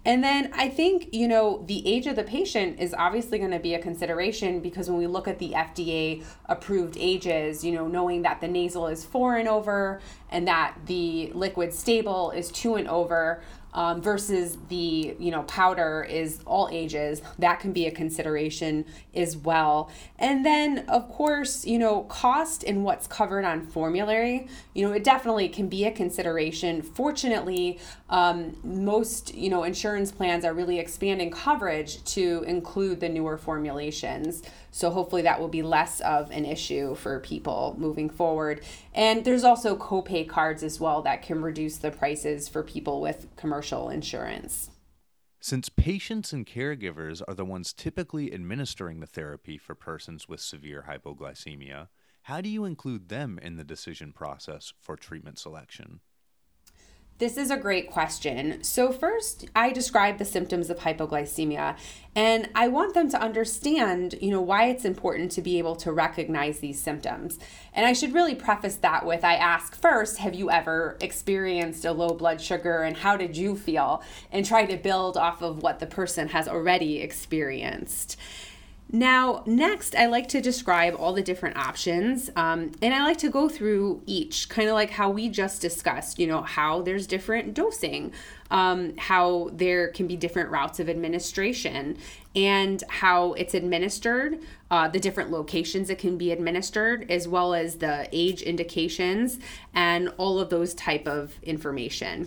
and 0.04 0.22
then 0.24 0.50
I 0.54 0.68
think, 0.68 1.12
you 1.12 1.28
know, 1.28 1.64
the 1.66 1.86
age 1.86 2.06
of 2.06 2.16
the 2.16 2.22
patient 2.22 2.78
is 2.78 2.94
obviously 2.96 3.38
going 3.38 3.50
to 3.50 3.58
be 3.58 3.74
a 3.74 3.78
consideration 3.78 4.60
because 4.60 4.88
when 4.88 4.98
we 4.98 5.06
look 5.06 5.28
at 5.28 5.38
the 5.38 5.52
FDA 5.52 6.24
approved 6.46 6.96
ages, 6.98 7.64
you 7.64 7.72
know, 7.72 7.88
knowing 7.88 8.22
that 8.22 8.40
the 8.40 8.48
nasal 8.48 8.86
is 8.86 9.04
four 9.04 9.36
and 9.36 9.48
over 9.48 10.00
and 10.30 10.46
that 10.48 10.74
the 10.86 11.30
liquid 11.34 11.72
stable 11.72 12.30
is 12.30 12.50
two 12.50 12.74
and 12.74 12.88
over, 12.88 13.42
um, 13.74 14.00
versus 14.00 14.58
the 14.68 15.14
you 15.18 15.30
know 15.30 15.42
powder 15.42 16.06
is 16.08 16.40
all 16.46 16.68
ages 16.72 17.22
that 17.38 17.60
can 17.60 17.72
be 17.72 17.86
a 17.86 17.90
consideration 17.90 18.84
as 19.14 19.36
well. 19.36 19.90
And 20.18 20.44
then 20.44 20.84
of 20.88 21.08
course 21.08 21.66
you 21.66 21.78
know 21.78 22.02
cost 22.04 22.64
and 22.64 22.84
what's 22.84 23.06
covered 23.06 23.44
on 23.44 23.66
formulary 23.66 24.48
you 24.74 24.86
know 24.86 24.92
it 24.92 25.04
definitely 25.04 25.48
can 25.48 25.68
be 25.68 25.84
a 25.84 25.92
consideration. 25.92 26.82
Fortunately 26.82 27.78
um, 28.08 28.56
most 28.64 29.34
you 29.34 29.50
know 29.50 29.64
insurance 29.64 30.10
plans 30.10 30.44
are 30.44 30.54
really 30.54 30.78
expanding 30.78 31.30
coverage 31.30 32.02
to 32.04 32.44
include 32.46 33.00
the 33.00 33.08
newer 33.08 33.36
formulations. 33.36 34.42
So 34.70 34.90
hopefully 34.90 35.22
that 35.22 35.40
will 35.40 35.48
be 35.48 35.62
less 35.62 36.00
of 36.00 36.30
an 36.30 36.44
issue 36.44 36.94
for 36.94 37.20
people 37.20 37.74
moving 37.78 38.08
forward. 38.08 38.62
And 38.98 39.24
there's 39.24 39.44
also 39.44 39.76
copay 39.76 40.28
cards 40.28 40.64
as 40.64 40.80
well 40.80 41.02
that 41.02 41.22
can 41.22 41.40
reduce 41.40 41.76
the 41.76 41.92
prices 41.92 42.48
for 42.48 42.64
people 42.64 43.00
with 43.00 43.28
commercial 43.36 43.90
insurance. 43.90 44.70
Since 45.38 45.68
patients 45.68 46.32
and 46.32 46.44
caregivers 46.44 47.22
are 47.28 47.34
the 47.34 47.44
ones 47.44 47.72
typically 47.72 48.34
administering 48.34 48.98
the 48.98 49.06
therapy 49.06 49.56
for 49.56 49.76
persons 49.76 50.28
with 50.28 50.40
severe 50.40 50.86
hypoglycemia, 50.88 51.86
how 52.22 52.40
do 52.40 52.48
you 52.48 52.64
include 52.64 53.08
them 53.08 53.38
in 53.40 53.54
the 53.54 53.62
decision 53.62 54.12
process 54.12 54.72
for 54.80 54.96
treatment 54.96 55.38
selection? 55.38 56.00
This 57.18 57.36
is 57.36 57.50
a 57.50 57.56
great 57.56 57.90
question. 57.90 58.62
So, 58.62 58.92
first, 58.92 59.46
I 59.56 59.72
describe 59.72 60.18
the 60.18 60.24
symptoms 60.24 60.70
of 60.70 60.78
hypoglycemia, 60.78 61.76
and 62.14 62.48
I 62.54 62.68
want 62.68 62.94
them 62.94 63.10
to 63.10 63.20
understand, 63.20 64.14
you 64.20 64.30
know, 64.30 64.40
why 64.40 64.66
it's 64.66 64.84
important 64.84 65.32
to 65.32 65.42
be 65.42 65.58
able 65.58 65.74
to 65.76 65.90
recognize 65.90 66.60
these 66.60 66.80
symptoms. 66.80 67.40
And 67.72 67.84
I 67.86 67.92
should 67.92 68.14
really 68.14 68.36
preface 68.36 68.76
that 68.76 69.04
with 69.04 69.24
I 69.24 69.34
ask 69.34 69.74
first, 69.74 70.18
have 70.18 70.34
you 70.34 70.48
ever 70.48 70.96
experienced 71.00 71.84
a 71.84 71.90
low 71.90 72.10
blood 72.10 72.40
sugar 72.40 72.82
and 72.82 72.96
how 72.96 73.16
did 73.16 73.36
you 73.36 73.56
feel? 73.56 74.00
And 74.30 74.46
try 74.46 74.64
to 74.66 74.76
build 74.76 75.16
off 75.16 75.42
of 75.42 75.60
what 75.60 75.80
the 75.80 75.86
person 75.86 76.28
has 76.28 76.46
already 76.46 77.00
experienced. 77.00 78.16
Now, 78.90 79.42
next, 79.44 79.94
I 79.94 80.06
like 80.06 80.28
to 80.28 80.40
describe 80.40 80.96
all 80.98 81.12
the 81.12 81.22
different 81.22 81.58
options, 81.58 82.30
um, 82.36 82.72
and 82.80 82.94
I 82.94 83.04
like 83.04 83.18
to 83.18 83.28
go 83.28 83.46
through 83.46 84.02
each, 84.06 84.48
kind 84.48 84.66
of 84.66 84.74
like 84.74 84.88
how 84.88 85.10
we 85.10 85.28
just 85.28 85.60
discussed, 85.60 86.18
you 86.18 86.26
know, 86.26 86.40
how 86.40 86.80
there's 86.80 87.06
different 87.06 87.52
dosing, 87.52 88.12
um, 88.50 88.96
how 88.96 89.50
there 89.52 89.88
can 89.88 90.06
be 90.06 90.16
different 90.16 90.48
routes 90.48 90.80
of 90.80 90.88
administration, 90.88 91.98
and 92.34 92.82
how 92.88 93.34
it's 93.34 93.52
administered, 93.52 94.38
uh, 94.70 94.88
the 94.88 94.98
different 94.98 95.30
locations 95.30 95.90
it 95.90 95.98
can 95.98 96.16
be 96.16 96.32
administered, 96.32 97.10
as 97.10 97.28
well 97.28 97.52
as 97.52 97.76
the 97.76 98.08
age 98.10 98.40
indications, 98.40 99.38
and 99.74 100.08
all 100.16 100.40
of 100.40 100.48
those 100.48 100.72
type 100.72 101.06
of 101.06 101.34
information. 101.42 102.26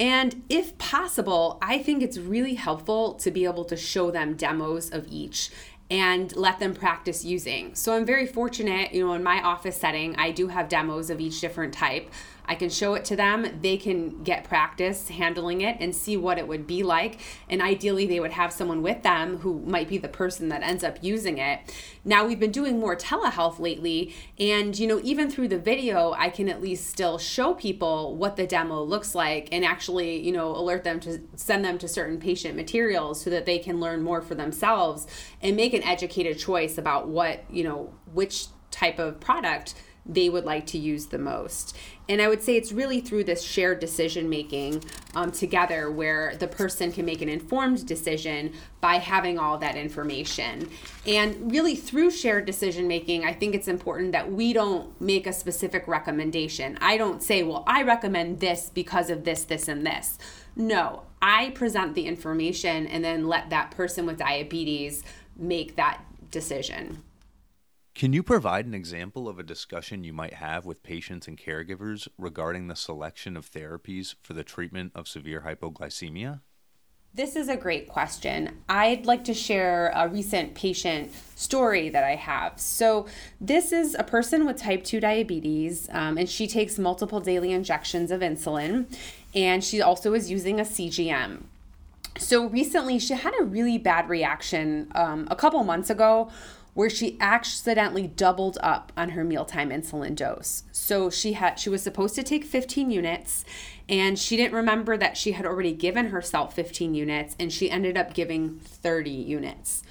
And 0.00 0.42
if 0.48 0.78
possible, 0.78 1.58
I 1.60 1.78
think 1.78 2.02
it's 2.02 2.16
really 2.16 2.54
helpful 2.54 3.12
to 3.14 3.30
be 3.30 3.44
able 3.44 3.66
to 3.66 3.76
show 3.76 4.10
them 4.10 4.34
demos 4.34 4.90
of 4.90 5.06
each 5.10 5.50
and 5.90 6.34
let 6.36 6.58
them 6.58 6.72
practice 6.72 7.22
using. 7.22 7.74
So 7.74 7.94
I'm 7.94 8.06
very 8.06 8.26
fortunate, 8.26 8.94
you 8.94 9.06
know, 9.06 9.12
in 9.12 9.22
my 9.22 9.42
office 9.42 9.76
setting, 9.76 10.16
I 10.16 10.30
do 10.30 10.48
have 10.48 10.70
demos 10.70 11.10
of 11.10 11.20
each 11.20 11.40
different 11.40 11.74
type. 11.74 12.08
I 12.50 12.56
can 12.56 12.68
show 12.68 12.94
it 12.94 13.04
to 13.04 13.14
them. 13.14 13.60
They 13.62 13.76
can 13.76 14.24
get 14.24 14.42
practice 14.42 15.08
handling 15.08 15.60
it 15.60 15.76
and 15.78 15.94
see 15.94 16.16
what 16.16 16.36
it 16.36 16.48
would 16.48 16.66
be 16.66 16.82
like. 16.82 17.20
And 17.48 17.62
ideally, 17.62 18.08
they 18.08 18.18
would 18.18 18.32
have 18.32 18.52
someone 18.52 18.82
with 18.82 19.04
them 19.04 19.38
who 19.38 19.60
might 19.60 19.88
be 19.88 19.98
the 19.98 20.08
person 20.08 20.48
that 20.48 20.64
ends 20.64 20.82
up 20.82 20.98
using 21.00 21.38
it. 21.38 21.60
Now, 22.04 22.26
we've 22.26 22.40
been 22.40 22.50
doing 22.50 22.80
more 22.80 22.96
telehealth 22.96 23.60
lately. 23.60 24.16
And, 24.36 24.76
you 24.76 24.88
know, 24.88 25.00
even 25.04 25.30
through 25.30 25.46
the 25.46 25.60
video, 25.60 26.12
I 26.18 26.28
can 26.28 26.48
at 26.48 26.60
least 26.60 26.88
still 26.88 27.18
show 27.18 27.54
people 27.54 28.16
what 28.16 28.34
the 28.34 28.48
demo 28.48 28.82
looks 28.82 29.14
like 29.14 29.48
and 29.52 29.64
actually, 29.64 30.20
you 30.20 30.32
know, 30.32 30.50
alert 30.50 30.82
them 30.82 30.98
to 31.00 31.20
send 31.36 31.64
them 31.64 31.78
to 31.78 31.86
certain 31.86 32.18
patient 32.18 32.56
materials 32.56 33.20
so 33.20 33.30
that 33.30 33.46
they 33.46 33.60
can 33.60 33.78
learn 33.78 34.02
more 34.02 34.20
for 34.20 34.34
themselves 34.34 35.06
and 35.40 35.54
make 35.54 35.72
an 35.72 35.84
educated 35.84 36.36
choice 36.36 36.78
about 36.78 37.06
what, 37.06 37.44
you 37.48 37.62
know, 37.62 37.94
which 38.12 38.46
type 38.72 38.98
of 38.98 39.20
product 39.20 39.74
they 40.06 40.28
would 40.28 40.44
like 40.44 40.66
to 40.66 40.78
use 40.78 41.06
the 41.06 41.18
most. 41.18 41.76
And 42.08 42.20
I 42.20 42.28
would 42.28 42.42
say 42.42 42.56
it's 42.56 42.72
really 42.72 43.00
through 43.00 43.24
this 43.24 43.42
shared 43.42 43.78
decision 43.78 44.28
making 44.28 44.82
um, 45.14 45.30
together 45.30 45.90
where 45.90 46.34
the 46.36 46.48
person 46.48 46.90
can 46.90 47.04
make 47.04 47.22
an 47.22 47.28
informed 47.28 47.86
decision 47.86 48.52
by 48.80 48.96
having 48.96 49.38
all 49.38 49.58
that 49.58 49.76
information. 49.76 50.68
And 51.06 51.52
really, 51.52 51.76
through 51.76 52.10
shared 52.10 52.46
decision 52.46 52.88
making, 52.88 53.24
I 53.24 53.32
think 53.32 53.54
it's 53.54 53.68
important 53.68 54.12
that 54.12 54.32
we 54.32 54.52
don't 54.52 55.00
make 55.00 55.26
a 55.26 55.32
specific 55.32 55.86
recommendation. 55.86 56.78
I 56.80 56.96
don't 56.96 57.22
say, 57.22 57.42
well, 57.42 57.62
I 57.66 57.82
recommend 57.82 58.40
this 58.40 58.70
because 58.72 59.10
of 59.10 59.24
this, 59.24 59.44
this, 59.44 59.68
and 59.68 59.86
this. 59.86 60.18
No, 60.56 61.02
I 61.22 61.50
present 61.50 61.94
the 61.94 62.06
information 62.06 62.86
and 62.88 63.04
then 63.04 63.28
let 63.28 63.50
that 63.50 63.70
person 63.70 64.06
with 64.06 64.18
diabetes 64.18 65.04
make 65.36 65.76
that 65.76 66.02
decision. 66.30 67.02
Can 67.94 68.12
you 68.12 68.22
provide 68.22 68.66
an 68.66 68.74
example 68.74 69.28
of 69.28 69.38
a 69.38 69.42
discussion 69.42 70.04
you 70.04 70.12
might 70.12 70.34
have 70.34 70.64
with 70.64 70.82
patients 70.82 71.28
and 71.28 71.36
caregivers 71.38 72.08
regarding 72.16 72.68
the 72.68 72.76
selection 72.76 73.36
of 73.36 73.50
therapies 73.50 74.14
for 74.22 74.32
the 74.32 74.44
treatment 74.44 74.92
of 74.94 75.08
severe 75.08 75.42
hypoglycemia? 75.42 76.40
This 77.12 77.34
is 77.34 77.48
a 77.48 77.56
great 77.56 77.88
question. 77.88 78.62
I'd 78.68 79.04
like 79.04 79.24
to 79.24 79.34
share 79.34 79.92
a 79.96 80.08
recent 80.08 80.54
patient 80.54 81.10
story 81.34 81.88
that 81.88 82.04
I 82.04 82.14
have. 82.14 82.60
So, 82.60 83.06
this 83.40 83.72
is 83.72 83.96
a 83.98 84.04
person 84.04 84.46
with 84.46 84.56
type 84.58 84.84
2 84.84 85.00
diabetes, 85.00 85.88
um, 85.90 86.16
and 86.16 86.28
she 86.28 86.46
takes 86.46 86.78
multiple 86.78 87.18
daily 87.18 87.50
injections 87.50 88.12
of 88.12 88.20
insulin, 88.20 88.86
and 89.34 89.64
she 89.64 89.82
also 89.82 90.14
is 90.14 90.30
using 90.30 90.60
a 90.60 90.64
CGM. 90.64 91.42
So, 92.16 92.46
recently, 92.46 93.00
she 93.00 93.14
had 93.14 93.34
a 93.40 93.44
really 93.44 93.76
bad 93.76 94.08
reaction 94.08 94.92
um, 94.94 95.26
a 95.32 95.36
couple 95.36 95.64
months 95.64 95.90
ago 95.90 96.30
where 96.80 96.88
she 96.88 97.18
accidentally 97.20 98.06
doubled 98.06 98.56
up 98.62 98.90
on 98.96 99.10
her 99.10 99.22
mealtime 99.22 99.68
insulin 99.68 100.14
dose. 100.14 100.62
So 100.72 101.10
she 101.10 101.34
had 101.34 101.56
she 101.56 101.68
was 101.68 101.82
supposed 101.82 102.14
to 102.14 102.22
take 102.22 102.42
15 102.42 102.90
units 102.90 103.44
and 103.86 104.18
she 104.18 104.34
didn't 104.34 104.54
remember 104.54 104.96
that 104.96 105.18
she 105.18 105.32
had 105.32 105.44
already 105.44 105.72
given 105.72 106.06
herself 106.06 106.54
15 106.54 106.94
units 106.94 107.36
and 107.38 107.52
she 107.52 107.70
ended 107.70 107.98
up 107.98 108.14
giving 108.14 108.60
30 108.60 109.10
units. 109.10 109.82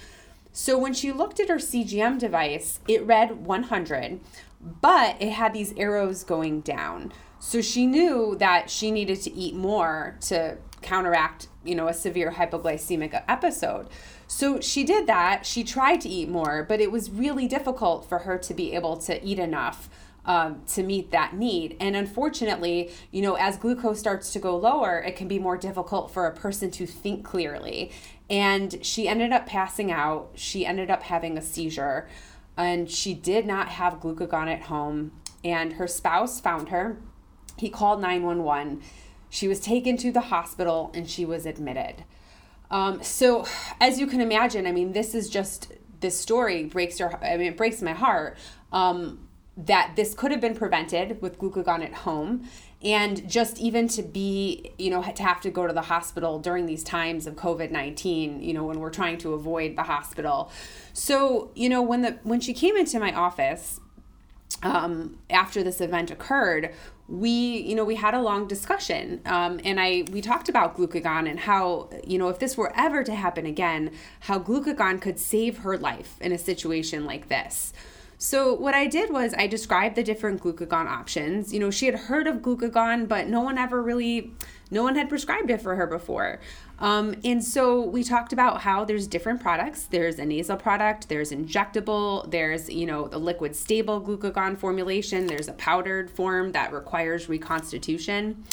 So 0.52 0.76
when 0.76 0.92
she 0.92 1.12
looked 1.12 1.38
at 1.38 1.48
her 1.48 1.58
CGM 1.58 2.18
device, 2.18 2.80
it 2.88 3.06
read 3.06 3.46
100, 3.46 4.18
but 4.60 5.14
it 5.22 5.30
had 5.30 5.52
these 5.52 5.72
arrows 5.76 6.24
going 6.24 6.60
down. 6.60 7.12
So 7.38 7.62
she 7.62 7.86
knew 7.86 8.34
that 8.40 8.68
she 8.68 8.90
needed 8.90 9.22
to 9.22 9.32
eat 9.32 9.54
more 9.54 10.16
to 10.22 10.58
counteract, 10.82 11.46
you 11.62 11.76
know, 11.76 11.86
a 11.86 11.94
severe 11.94 12.32
hypoglycemic 12.32 13.22
episode. 13.28 13.86
So 14.30 14.60
she 14.60 14.84
did 14.84 15.08
that. 15.08 15.44
She 15.44 15.64
tried 15.64 16.00
to 16.02 16.08
eat 16.08 16.28
more, 16.28 16.62
but 16.62 16.80
it 16.80 16.92
was 16.92 17.10
really 17.10 17.48
difficult 17.48 18.08
for 18.08 18.20
her 18.20 18.38
to 18.38 18.54
be 18.54 18.72
able 18.74 18.96
to 18.98 19.22
eat 19.26 19.40
enough 19.40 19.90
um, 20.24 20.62
to 20.68 20.84
meet 20.84 21.10
that 21.10 21.34
need. 21.34 21.76
And 21.80 21.96
unfortunately, 21.96 22.92
you 23.10 23.22
know, 23.22 23.34
as 23.34 23.56
glucose 23.56 23.98
starts 23.98 24.32
to 24.34 24.38
go 24.38 24.56
lower, 24.56 25.00
it 25.00 25.16
can 25.16 25.26
be 25.26 25.40
more 25.40 25.56
difficult 25.56 26.12
for 26.12 26.28
a 26.28 26.32
person 26.32 26.70
to 26.70 26.86
think 26.86 27.24
clearly. 27.24 27.90
And 28.30 28.78
she 28.86 29.08
ended 29.08 29.32
up 29.32 29.46
passing 29.46 29.90
out. 29.90 30.30
She 30.36 30.64
ended 30.64 30.92
up 30.92 31.02
having 31.02 31.36
a 31.36 31.42
seizure, 31.42 32.08
and 32.56 32.88
she 32.88 33.14
did 33.14 33.46
not 33.46 33.70
have 33.70 33.98
glucagon 33.98 34.46
at 34.46 34.62
home. 34.62 35.10
And 35.42 35.72
her 35.72 35.88
spouse 35.88 36.40
found 36.40 36.68
her. 36.68 36.98
He 37.56 37.68
called 37.68 38.00
911. 38.00 38.80
She 39.28 39.48
was 39.48 39.58
taken 39.58 39.96
to 39.96 40.12
the 40.12 40.20
hospital 40.20 40.92
and 40.94 41.10
she 41.10 41.24
was 41.24 41.46
admitted. 41.46 42.04
Um, 42.70 43.02
so, 43.02 43.46
as 43.80 43.98
you 43.98 44.06
can 44.06 44.20
imagine, 44.20 44.66
I 44.66 44.72
mean, 44.72 44.92
this 44.92 45.14
is 45.14 45.28
just 45.28 45.72
this 46.00 46.18
story 46.18 46.64
breaks 46.64 46.98
your. 46.98 47.16
I 47.24 47.36
mean, 47.36 47.48
it 47.48 47.56
breaks 47.56 47.82
my 47.82 47.92
heart. 47.92 48.36
Um, 48.72 49.26
that 49.56 49.94
this 49.96 50.14
could 50.14 50.30
have 50.30 50.40
been 50.40 50.54
prevented 50.54 51.20
with 51.20 51.38
glucagon 51.38 51.84
at 51.84 51.92
home 51.92 52.48
and 52.82 53.28
just 53.28 53.58
even 53.58 53.88
to 53.88 54.02
be 54.02 54.72
you 54.78 54.90
know 54.90 55.02
to 55.02 55.22
have 55.22 55.40
to 55.40 55.50
go 55.50 55.66
to 55.66 55.72
the 55.72 55.82
hospital 55.82 56.38
during 56.38 56.66
these 56.66 56.82
times 56.82 57.26
of 57.26 57.34
covid-19 57.34 58.42
you 58.42 58.54
know 58.54 58.64
when 58.64 58.78
we're 58.80 58.90
trying 58.90 59.18
to 59.18 59.34
avoid 59.34 59.76
the 59.76 59.82
hospital 59.82 60.50
so 60.92 61.50
you 61.54 61.68
know 61.68 61.82
when 61.82 62.02
the 62.02 62.18
when 62.22 62.40
she 62.40 62.54
came 62.54 62.76
into 62.76 62.98
my 62.98 63.12
office 63.12 63.80
um, 64.62 65.18
after 65.30 65.62
this 65.62 65.80
event 65.80 66.10
occurred 66.10 66.74
we 67.10 67.30
you 67.30 67.74
know 67.74 67.84
we 67.84 67.96
had 67.96 68.14
a 68.14 68.20
long 68.20 68.46
discussion 68.46 69.20
um, 69.26 69.60
and 69.64 69.80
i 69.80 70.04
we 70.12 70.20
talked 70.20 70.48
about 70.48 70.76
glucagon 70.76 71.28
and 71.28 71.40
how 71.40 71.88
you 72.06 72.16
know 72.16 72.28
if 72.28 72.38
this 72.38 72.56
were 72.56 72.72
ever 72.76 73.02
to 73.02 73.14
happen 73.14 73.46
again 73.46 73.90
how 74.20 74.38
glucagon 74.38 75.00
could 75.00 75.18
save 75.18 75.58
her 75.58 75.76
life 75.76 76.16
in 76.20 76.30
a 76.30 76.38
situation 76.38 77.04
like 77.04 77.28
this 77.28 77.72
so 78.22 78.52
what 78.52 78.74
I 78.74 78.86
did 78.86 79.10
was 79.10 79.32
I 79.32 79.46
described 79.46 79.96
the 79.96 80.02
different 80.02 80.42
glucagon 80.42 80.86
options. 80.86 81.54
You 81.54 81.58
know, 81.58 81.70
she 81.70 81.86
had 81.86 81.94
heard 81.94 82.26
of 82.26 82.42
glucagon, 82.42 83.08
but 83.08 83.28
no 83.28 83.40
one 83.40 83.56
ever 83.56 83.82
really, 83.82 84.34
no 84.70 84.82
one 84.82 84.94
had 84.94 85.08
prescribed 85.08 85.50
it 85.50 85.62
for 85.62 85.74
her 85.74 85.86
before. 85.86 86.38
Um, 86.80 87.14
and 87.24 87.42
so 87.42 87.80
we 87.80 88.04
talked 88.04 88.34
about 88.34 88.60
how 88.60 88.84
there's 88.84 89.06
different 89.06 89.40
products. 89.40 89.84
There's 89.84 90.18
a 90.18 90.26
nasal 90.26 90.58
product, 90.58 91.08
there's 91.08 91.32
injectable, 91.32 92.30
there's, 92.30 92.68
you 92.68 92.84
know, 92.84 93.08
the 93.08 93.18
liquid 93.18 93.56
stable 93.56 94.02
glucagon 94.02 94.58
formulation, 94.58 95.26
there's 95.26 95.48
a 95.48 95.54
powdered 95.54 96.10
form 96.10 96.52
that 96.52 96.74
requires 96.74 97.26
reconstitution. 97.26 98.44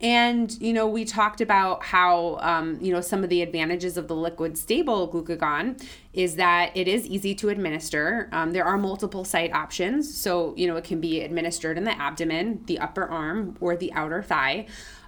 And, 0.00 0.60
you 0.60 0.72
know, 0.72 0.86
we 0.86 1.04
talked 1.04 1.40
about 1.40 1.84
how, 1.84 2.38
um, 2.40 2.78
you 2.80 2.92
know, 2.92 3.00
some 3.00 3.22
of 3.22 3.30
the 3.30 3.42
advantages 3.42 3.96
of 3.96 4.08
the 4.08 4.16
liquid 4.16 4.58
stable 4.58 5.08
glucagon 5.08 5.82
is 6.12 6.36
that 6.36 6.76
it 6.76 6.88
is 6.88 7.06
easy 7.06 7.34
to 7.36 7.48
administer. 7.48 8.28
Um, 8.32 8.52
there 8.52 8.64
are 8.64 8.76
multiple 8.76 9.24
site 9.24 9.52
options. 9.52 10.12
So, 10.14 10.52
you 10.56 10.66
know, 10.66 10.76
it 10.76 10.84
can 10.84 11.00
be 11.00 11.20
administered 11.20 11.78
in 11.78 11.84
the 11.84 11.98
abdomen, 11.98 12.64
the 12.66 12.78
upper 12.80 13.04
arm, 13.04 13.56
or 13.60 13.76
the 13.76 13.92
outer 13.92 14.22
thigh. 14.22 14.66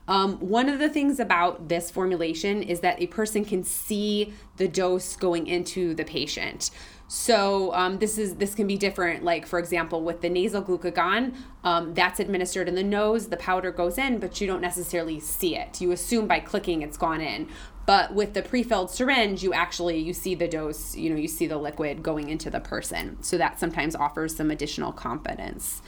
Um, 0.08 0.36
one 0.38 0.68
of 0.68 0.78
the 0.78 0.88
things 0.88 1.18
about 1.18 1.68
this 1.68 1.90
formulation 1.90 2.62
is 2.62 2.80
that 2.80 3.02
a 3.02 3.08
person 3.08 3.44
can 3.44 3.64
see 3.64 4.32
the 4.56 4.68
dose 4.68 5.16
going 5.16 5.48
into 5.48 5.94
the 5.94 6.04
patient. 6.04 6.70
So 7.08 7.72
um, 7.72 7.98
this 7.98 8.18
is 8.18 8.36
this 8.36 8.54
can 8.54 8.66
be 8.66 8.76
different. 8.76 9.22
Like 9.22 9.46
for 9.46 9.58
example, 9.58 10.02
with 10.02 10.22
the 10.22 10.28
nasal 10.28 10.62
glucagon, 10.62 11.34
um, 11.62 11.94
that's 11.94 12.18
administered 12.18 12.68
in 12.68 12.74
the 12.74 12.82
nose. 12.82 13.28
The 13.28 13.36
powder 13.36 13.70
goes 13.70 13.96
in, 13.98 14.18
but 14.18 14.40
you 14.40 14.46
don't 14.46 14.60
necessarily 14.60 15.20
see 15.20 15.56
it. 15.56 15.80
You 15.80 15.92
assume 15.92 16.26
by 16.26 16.40
clicking 16.40 16.82
it's 16.82 16.96
gone 16.96 17.20
in. 17.20 17.48
But 17.86 18.14
with 18.14 18.34
the 18.34 18.42
pre-filled 18.42 18.90
syringe, 18.90 19.44
you 19.44 19.52
actually 19.54 19.98
you 19.98 20.12
see 20.12 20.34
the 20.34 20.48
dose. 20.48 20.96
You 20.96 21.10
know, 21.10 21.16
you 21.16 21.28
see 21.28 21.46
the 21.46 21.58
liquid 21.58 22.02
going 22.02 22.28
into 22.28 22.50
the 22.50 22.58
person. 22.60 23.22
So 23.22 23.38
that 23.38 23.60
sometimes 23.60 23.94
offers 23.94 24.34
some 24.34 24.50
additional 24.50 24.92
confidence. 24.92 25.82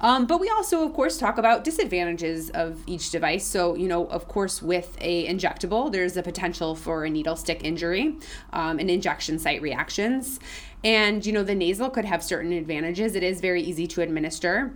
Um, 0.00 0.26
but 0.26 0.40
we 0.40 0.48
also, 0.48 0.84
of 0.84 0.94
course, 0.94 1.18
talk 1.18 1.38
about 1.38 1.62
disadvantages 1.62 2.50
of 2.50 2.82
each 2.86 3.10
device. 3.10 3.46
So, 3.46 3.74
you 3.74 3.86
know, 3.86 4.06
of 4.06 4.28
course, 4.28 4.62
with 4.62 4.96
a 5.00 5.26
injectable, 5.26 5.92
there's 5.92 6.16
a 6.16 6.22
potential 6.22 6.74
for 6.74 7.04
a 7.04 7.10
needle 7.10 7.36
stick 7.36 7.62
injury 7.64 8.16
um, 8.52 8.78
and 8.78 8.90
injection 8.90 9.38
site 9.38 9.60
reactions. 9.60 10.40
And, 10.82 11.24
you 11.24 11.32
know, 11.32 11.42
the 11.42 11.54
nasal 11.54 11.90
could 11.90 12.06
have 12.06 12.22
certain 12.22 12.52
advantages. 12.52 13.14
It 13.14 13.22
is 13.22 13.40
very 13.40 13.62
easy 13.62 13.86
to 13.88 14.00
administer. 14.00 14.74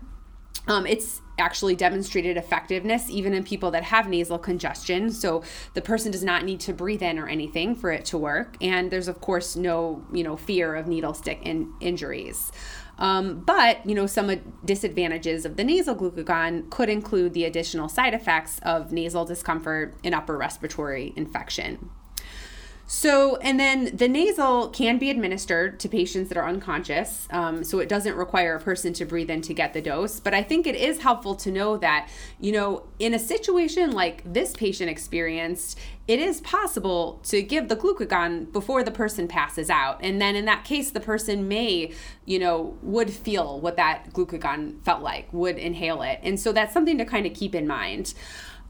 Um, 0.66 0.86
it's 0.86 1.20
actually 1.38 1.74
demonstrated 1.74 2.36
effectiveness 2.36 3.10
even 3.10 3.34
in 3.34 3.42
people 3.42 3.70
that 3.72 3.82
have 3.82 4.08
nasal 4.08 4.38
congestion. 4.38 5.10
So 5.10 5.42
the 5.74 5.82
person 5.82 6.12
does 6.12 6.22
not 6.22 6.44
need 6.44 6.60
to 6.60 6.72
breathe 6.72 7.02
in 7.02 7.18
or 7.18 7.26
anything 7.28 7.74
for 7.74 7.90
it 7.90 8.04
to 8.06 8.18
work. 8.18 8.56
And 8.60 8.90
there's, 8.90 9.08
of 9.08 9.20
course, 9.20 9.56
no, 9.56 10.06
you 10.12 10.22
know, 10.22 10.36
fear 10.36 10.74
of 10.76 10.86
needle 10.86 11.12
stick 11.12 11.40
in- 11.42 11.72
injuries. 11.80 12.52
Um, 12.96 13.40
but, 13.40 13.84
you 13.84 13.94
know, 13.94 14.06
some 14.06 14.30
disadvantages 14.64 15.44
of 15.44 15.56
the 15.56 15.64
nasal 15.64 15.96
glucagon 15.96 16.70
could 16.70 16.88
include 16.88 17.34
the 17.34 17.44
additional 17.44 17.88
side 17.88 18.14
effects 18.14 18.60
of 18.62 18.92
nasal 18.92 19.24
discomfort 19.24 19.96
and 20.04 20.14
upper 20.14 20.38
respiratory 20.38 21.12
infection. 21.16 21.90
So, 22.86 23.36
and 23.36 23.58
then 23.58 23.96
the 23.96 24.08
nasal 24.08 24.68
can 24.68 24.98
be 24.98 25.08
administered 25.08 25.80
to 25.80 25.88
patients 25.88 26.28
that 26.28 26.36
are 26.36 26.46
unconscious. 26.46 27.26
Um, 27.30 27.64
so 27.64 27.78
it 27.78 27.88
doesn't 27.88 28.14
require 28.14 28.56
a 28.56 28.60
person 28.60 28.92
to 28.94 29.06
breathe 29.06 29.30
in 29.30 29.40
to 29.42 29.54
get 29.54 29.72
the 29.72 29.80
dose. 29.80 30.20
But 30.20 30.34
I 30.34 30.42
think 30.42 30.66
it 30.66 30.76
is 30.76 31.00
helpful 31.00 31.34
to 31.36 31.50
know 31.50 31.78
that, 31.78 32.10
you 32.38 32.52
know, 32.52 32.84
in 32.98 33.14
a 33.14 33.18
situation 33.18 33.92
like 33.92 34.22
this 34.30 34.52
patient 34.52 34.90
experienced, 34.90 35.78
it 36.06 36.18
is 36.18 36.42
possible 36.42 37.20
to 37.24 37.42
give 37.42 37.68
the 37.68 37.76
glucagon 37.76 38.52
before 38.52 38.82
the 38.82 38.90
person 38.90 39.28
passes 39.28 39.70
out. 39.70 39.98
And 40.02 40.20
then 40.20 40.36
in 40.36 40.44
that 40.44 40.64
case, 40.64 40.90
the 40.90 41.00
person 41.00 41.48
may, 41.48 41.92
you 42.26 42.38
know, 42.38 42.76
would 42.82 43.10
feel 43.10 43.60
what 43.60 43.76
that 43.76 44.12
glucagon 44.12 44.82
felt 44.84 45.02
like, 45.02 45.32
would 45.32 45.56
inhale 45.56 46.02
it. 46.02 46.20
And 46.22 46.38
so 46.38 46.52
that's 46.52 46.74
something 46.74 46.98
to 46.98 47.06
kind 47.06 47.24
of 47.24 47.32
keep 47.32 47.54
in 47.54 47.66
mind. 47.66 48.12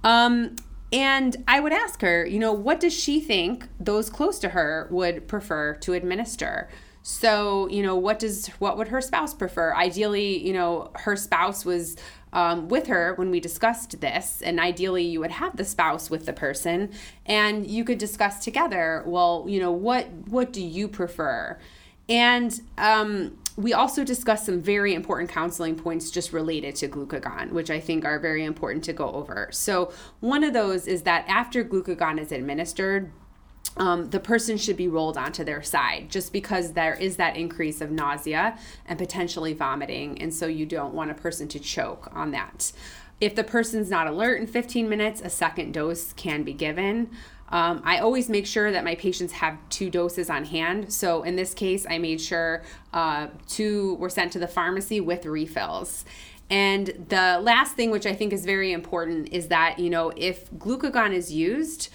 Um, 0.05 0.55
and 0.95 1.37
I 1.49 1.59
would 1.59 1.73
ask 1.73 2.01
her, 2.03 2.25
you 2.25 2.39
know, 2.39 2.53
what 2.53 2.79
does 2.79 2.95
she 2.95 3.21
think 3.21 3.67
those 3.81 4.09
close 4.09 4.39
to 4.39 4.51
her 4.51 4.87
would 4.93 5.27
prefer 5.27 5.75
to 5.75 5.93
administer? 5.93 6.69
So, 7.03 7.69
you 7.69 7.83
know, 7.83 7.97
what 7.97 8.21
does 8.21 8.47
what 8.61 8.79
would 8.79 8.89
her 8.89 9.01
spouse 9.01 9.35
prefer? 9.35 9.75
Ideally, 9.75 10.39
you 10.47 10.53
know, 10.53 10.93
her 10.95 11.17
spouse 11.17 11.65
was 11.65 11.97
um, 12.33 12.69
with 12.69 12.87
her 12.87 13.15
when 13.17 13.33
we 13.33 13.41
discussed 13.41 14.01
this, 14.01 14.41
and 14.41 14.61
ideally, 14.61 15.03
you 15.03 15.19
would 15.19 15.33
have 15.33 15.57
the 15.57 15.65
spouse 15.65 16.11
with 16.11 16.27
the 16.27 16.33
person, 16.33 16.93
and 17.27 17.67
you 17.67 17.85
could 17.85 17.99
discuss 17.99 18.45
together. 18.45 19.03
Well, 19.05 19.47
you 19.49 19.59
know, 19.59 19.73
what 19.73 20.09
what 20.29 20.53
do 20.53 20.63
you 20.63 20.87
prefer? 20.87 21.59
And 22.09 22.61
um, 22.77 23.38
we 23.57 23.73
also 23.73 24.05
discussed 24.05 24.47
some 24.47 24.61
very 24.61 24.95
important 24.95 25.31
counseling 25.31 25.77
points 25.77 26.11
just 26.11 26.33
related 26.33 26.75
to 26.77 26.88
glucagon, 26.88 27.53
which 27.53 27.71
I 27.71 27.81
think 27.81 28.05
are 28.05 28.19
very 28.19 28.45
important 28.45 28.85
to 28.85 28.93
go 28.93 29.11
over. 29.12 29.49
So, 29.53 29.93
one 30.21 30.43
of 30.43 30.53
those 30.53 30.87
is 30.87 31.03
that 31.03 31.25
after 31.29 31.64
glucagon 31.64 32.19
is 32.19 32.33
administered, 32.33 33.12
um, 33.77 34.11
the 34.11 34.21
person 34.21 34.57
should 34.57 34.77
be 34.77 34.89
rolled 34.89 35.17
onto 35.17 35.45
their 35.45 35.63
side 35.63 36.11
just 36.11 36.33
because 36.33 36.73
there 36.73 36.95
is 36.95 37.17
that 37.17 37.37
increase 37.37 37.81
of 37.81 37.91
nausea 37.91 38.59
and 38.87 38.99
potentially 38.99 39.53
vomiting. 39.53 40.21
And 40.21 40.33
so 40.33 40.47
you 40.47 40.67
don't 40.67 40.95
want 40.95 41.11
a 41.11 41.15
person 41.15 41.49
to 41.49 41.59
choke 41.59 42.09
on 42.15 42.31
that. 42.33 42.73
If 43.21 43.35
the 43.35 43.45
person's 43.45 43.91
not 43.91 44.07
alert 44.07 44.41
in 44.41 44.47
15 44.47 44.89
minutes, 44.89 45.21
a 45.21 45.31
second 45.31 45.73
dose 45.73 46.13
can 46.13 46.43
be 46.43 46.53
given. 46.53 47.11
Um, 47.51 47.83
I 47.85 47.99
always 47.99 48.29
make 48.29 48.47
sure 48.47 48.73
that 48.73 48.85
my 48.85 48.95
patients 48.95 49.35
have 49.35 49.59
two 49.69 49.91
doses 49.91 50.31
on 50.31 50.45
hand. 50.45 50.93
So 50.93 51.23
in 51.23 51.37
this 51.37 51.55
case, 51.55 51.87
I 51.89 51.99
made 51.99 52.21
sure 52.21 52.63
uh, 52.93 53.29
two 53.47 53.95
were 53.97 54.11
sent 54.11 54.33
to 54.33 54.39
the 54.39 54.49
pharmacy 54.49 55.01
with 55.01 55.27
refills. 55.27 56.05
And 56.51 57.07
the 57.09 57.39
last 57.41 57.75
thing, 57.75 57.91
which 57.91 58.07
I 58.07 58.15
think 58.15 58.33
is 58.33 58.45
very 58.45 58.73
important, 58.73 59.33
is 59.33 59.49
that, 59.49 59.79
you 59.79 59.89
know, 59.89 60.13
if 60.17 60.51
glucagon 60.53 61.13
is 61.13 61.33
used, 61.33 61.89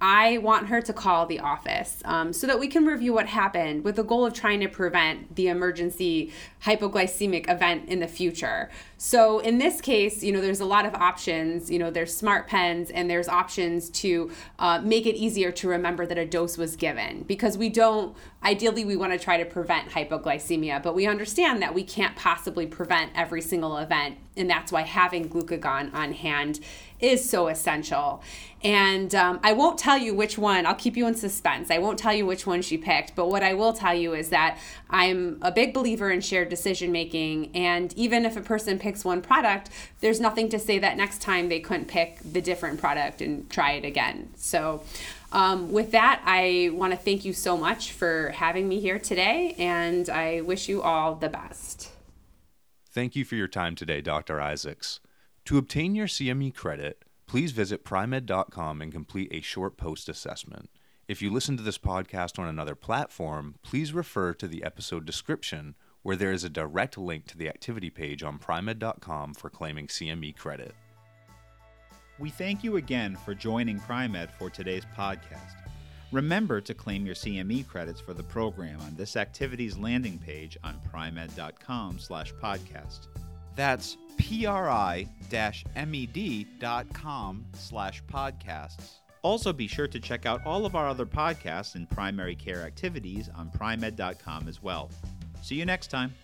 I 0.00 0.38
want 0.38 0.68
her 0.68 0.80
to 0.80 0.92
call 0.92 1.26
the 1.26 1.40
office 1.40 2.02
um, 2.04 2.32
so 2.32 2.46
that 2.46 2.60
we 2.60 2.68
can 2.68 2.86
review 2.86 3.12
what 3.12 3.26
happened 3.26 3.82
with 3.84 3.96
the 3.96 4.04
goal 4.04 4.24
of 4.24 4.32
trying 4.32 4.60
to 4.60 4.68
prevent 4.68 5.34
the 5.34 5.48
emergency 5.48 6.32
hypoglycemic 6.62 7.50
event 7.50 7.88
in 7.88 7.98
the 7.98 8.06
future. 8.06 8.70
So 8.96 9.40
in 9.40 9.58
this 9.58 9.80
case, 9.80 10.22
you 10.22 10.32
know, 10.32 10.40
there's 10.40 10.60
a 10.60 10.64
lot 10.64 10.86
of 10.86 10.94
options. 10.94 11.68
You 11.70 11.80
know, 11.80 11.90
there's 11.90 12.14
smart 12.14 12.46
pens 12.46 12.90
and 12.90 13.10
there's 13.10 13.28
options 13.28 13.90
to 13.90 14.30
uh, 14.58 14.80
make 14.82 15.06
it 15.06 15.16
easier 15.16 15.50
to 15.52 15.68
remember 15.68 16.06
that 16.06 16.18
a 16.18 16.26
dose 16.26 16.56
was 16.56 16.76
given 16.76 17.22
because 17.22 17.58
we 17.58 17.68
don't, 17.68 18.16
ideally, 18.44 18.84
we 18.84 18.96
want 18.96 19.12
to 19.12 19.18
try 19.18 19.36
to 19.36 19.44
prevent 19.44 19.90
hypoglycemia, 19.90 20.80
but 20.80 20.94
we 20.94 21.06
understand 21.06 21.60
that 21.62 21.74
we 21.74 21.82
can't 21.82 22.14
possibly 22.14 22.66
prevent 22.66 23.10
every 23.16 23.40
single 23.40 23.78
event. 23.78 24.16
And 24.36 24.48
that's 24.48 24.70
why 24.70 24.82
having 24.82 25.28
glucagon 25.28 25.92
on 25.92 26.12
hand 26.12 26.60
is 27.00 27.28
so 27.28 27.48
essential. 27.48 28.22
And 28.62 29.14
um, 29.14 29.38
I 29.42 29.52
won't 29.52 29.78
tell 29.78 29.96
you 29.96 30.14
which 30.14 30.36
one, 30.36 30.66
I'll 30.66 30.74
keep 30.74 30.96
you 30.96 31.06
in 31.06 31.14
suspense. 31.14 31.70
I 31.70 31.78
won't 31.78 31.98
tell 31.98 32.12
you 32.12 32.26
which 32.26 32.46
one 32.46 32.60
she 32.62 32.76
picked, 32.76 33.14
but 33.14 33.28
what 33.28 33.42
I 33.42 33.54
will 33.54 33.72
tell 33.72 33.94
you 33.94 34.14
is 34.14 34.30
that 34.30 34.58
I'm 34.90 35.38
a 35.42 35.52
big 35.52 35.72
believer 35.72 36.10
in 36.10 36.20
shared 36.20 36.48
decision 36.48 36.90
making. 36.90 37.54
And 37.54 37.92
even 37.96 38.24
if 38.24 38.36
a 38.36 38.40
person 38.40 38.78
picks 38.78 39.04
one 39.04 39.22
product, 39.22 39.70
there's 40.00 40.20
nothing 40.20 40.48
to 40.48 40.58
say 40.58 40.78
that 40.80 40.96
next 40.96 41.22
time 41.22 41.48
they 41.48 41.60
couldn't 41.60 41.86
pick 41.86 42.18
the 42.20 42.40
different 42.40 42.80
product 42.80 43.20
and 43.20 43.48
try 43.48 43.72
it 43.72 43.84
again. 43.84 44.30
So, 44.36 44.82
um, 45.30 45.72
with 45.72 45.90
that, 45.90 46.22
I 46.24 46.70
want 46.72 46.92
to 46.94 46.98
thank 46.98 47.24
you 47.24 47.34
so 47.34 47.56
much 47.56 47.92
for 47.92 48.30
having 48.30 48.66
me 48.66 48.80
here 48.80 48.98
today, 48.98 49.54
and 49.58 50.08
I 50.08 50.40
wish 50.40 50.70
you 50.70 50.80
all 50.80 51.16
the 51.16 51.28
best. 51.28 51.90
Thank 52.90 53.14
you 53.14 53.26
for 53.26 53.34
your 53.34 53.46
time 53.46 53.74
today, 53.74 54.00
Dr. 54.00 54.40
Isaacs. 54.40 55.00
To 55.44 55.58
obtain 55.58 55.94
your 55.94 56.06
CME 56.06 56.54
credit, 56.54 57.04
please 57.28 57.52
visit 57.52 57.84
Pri-Med.com 57.84 58.82
and 58.82 58.90
complete 58.90 59.28
a 59.30 59.42
short 59.42 59.76
post 59.76 60.08
assessment. 60.08 60.70
If 61.06 61.22
you 61.22 61.30
listen 61.30 61.56
to 61.58 61.62
this 61.62 61.78
podcast 61.78 62.38
on 62.38 62.48
another 62.48 62.74
platform, 62.74 63.56
please 63.62 63.92
refer 63.92 64.34
to 64.34 64.48
the 64.48 64.64
episode 64.64 65.04
description 65.04 65.74
where 66.02 66.16
there 66.16 66.32
is 66.32 66.42
a 66.42 66.48
direct 66.48 66.96
link 66.98 67.26
to 67.26 67.38
the 67.38 67.48
activity 67.48 67.90
page 67.90 68.22
on 68.22 68.38
Pri-Med.com 68.38 69.34
for 69.34 69.50
claiming 69.50 69.86
CME 69.86 70.36
credit. 70.36 70.74
We 72.18 72.30
thank 72.30 72.64
you 72.64 72.76
again 72.76 73.14
for 73.14 73.34
joining 73.34 73.78
Pri-Med 73.78 74.30
for 74.32 74.50
today's 74.50 74.86
podcast. 74.96 75.54
Remember 76.10 76.60
to 76.62 76.72
claim 76.72 77.04
your 77.04 77.14
CME 77.14 77.68
credits 77.68 78.00
for 78.00 78.14
the 78.14 78.22
program 78.22 78.80
on 78.80 78.94
this 78.96 79.16
activity's 79.16 79.76
landing 79.76 80.18
page 80.18 80.56
on 80.64 80.80
Pri-Med.com 80.90 81.98
slash 81.98 82.32
podcast. 82.34 83.08
That's 83.58 83.98
pri-med.com 84.16 85.66
slash 87.54 88.04
podcasts. 88.04 89.00
Also 89.22 89.52
be 89.52 89.66
sure 89.66 89.88
to 89.88 89.98
check 89.98 90.26
out 90.26 90.46
all 90.46 90.64
of 90.64 90.76
our 90.76 90.86
other 90.86 91.04
podcasts 91.04 91.74
and 91.74 91.90
primary 91.90 92.36
care 92.36 92.62
activities 92.62 93.28
on 93.34 93.50
pri-med.com 93.50 94.46
as 94.46 94.62
well. 94.62 94.90
See 95.42 95.56
you 95.56 95.64
next 95.64 95.88
time. 95.88 96.14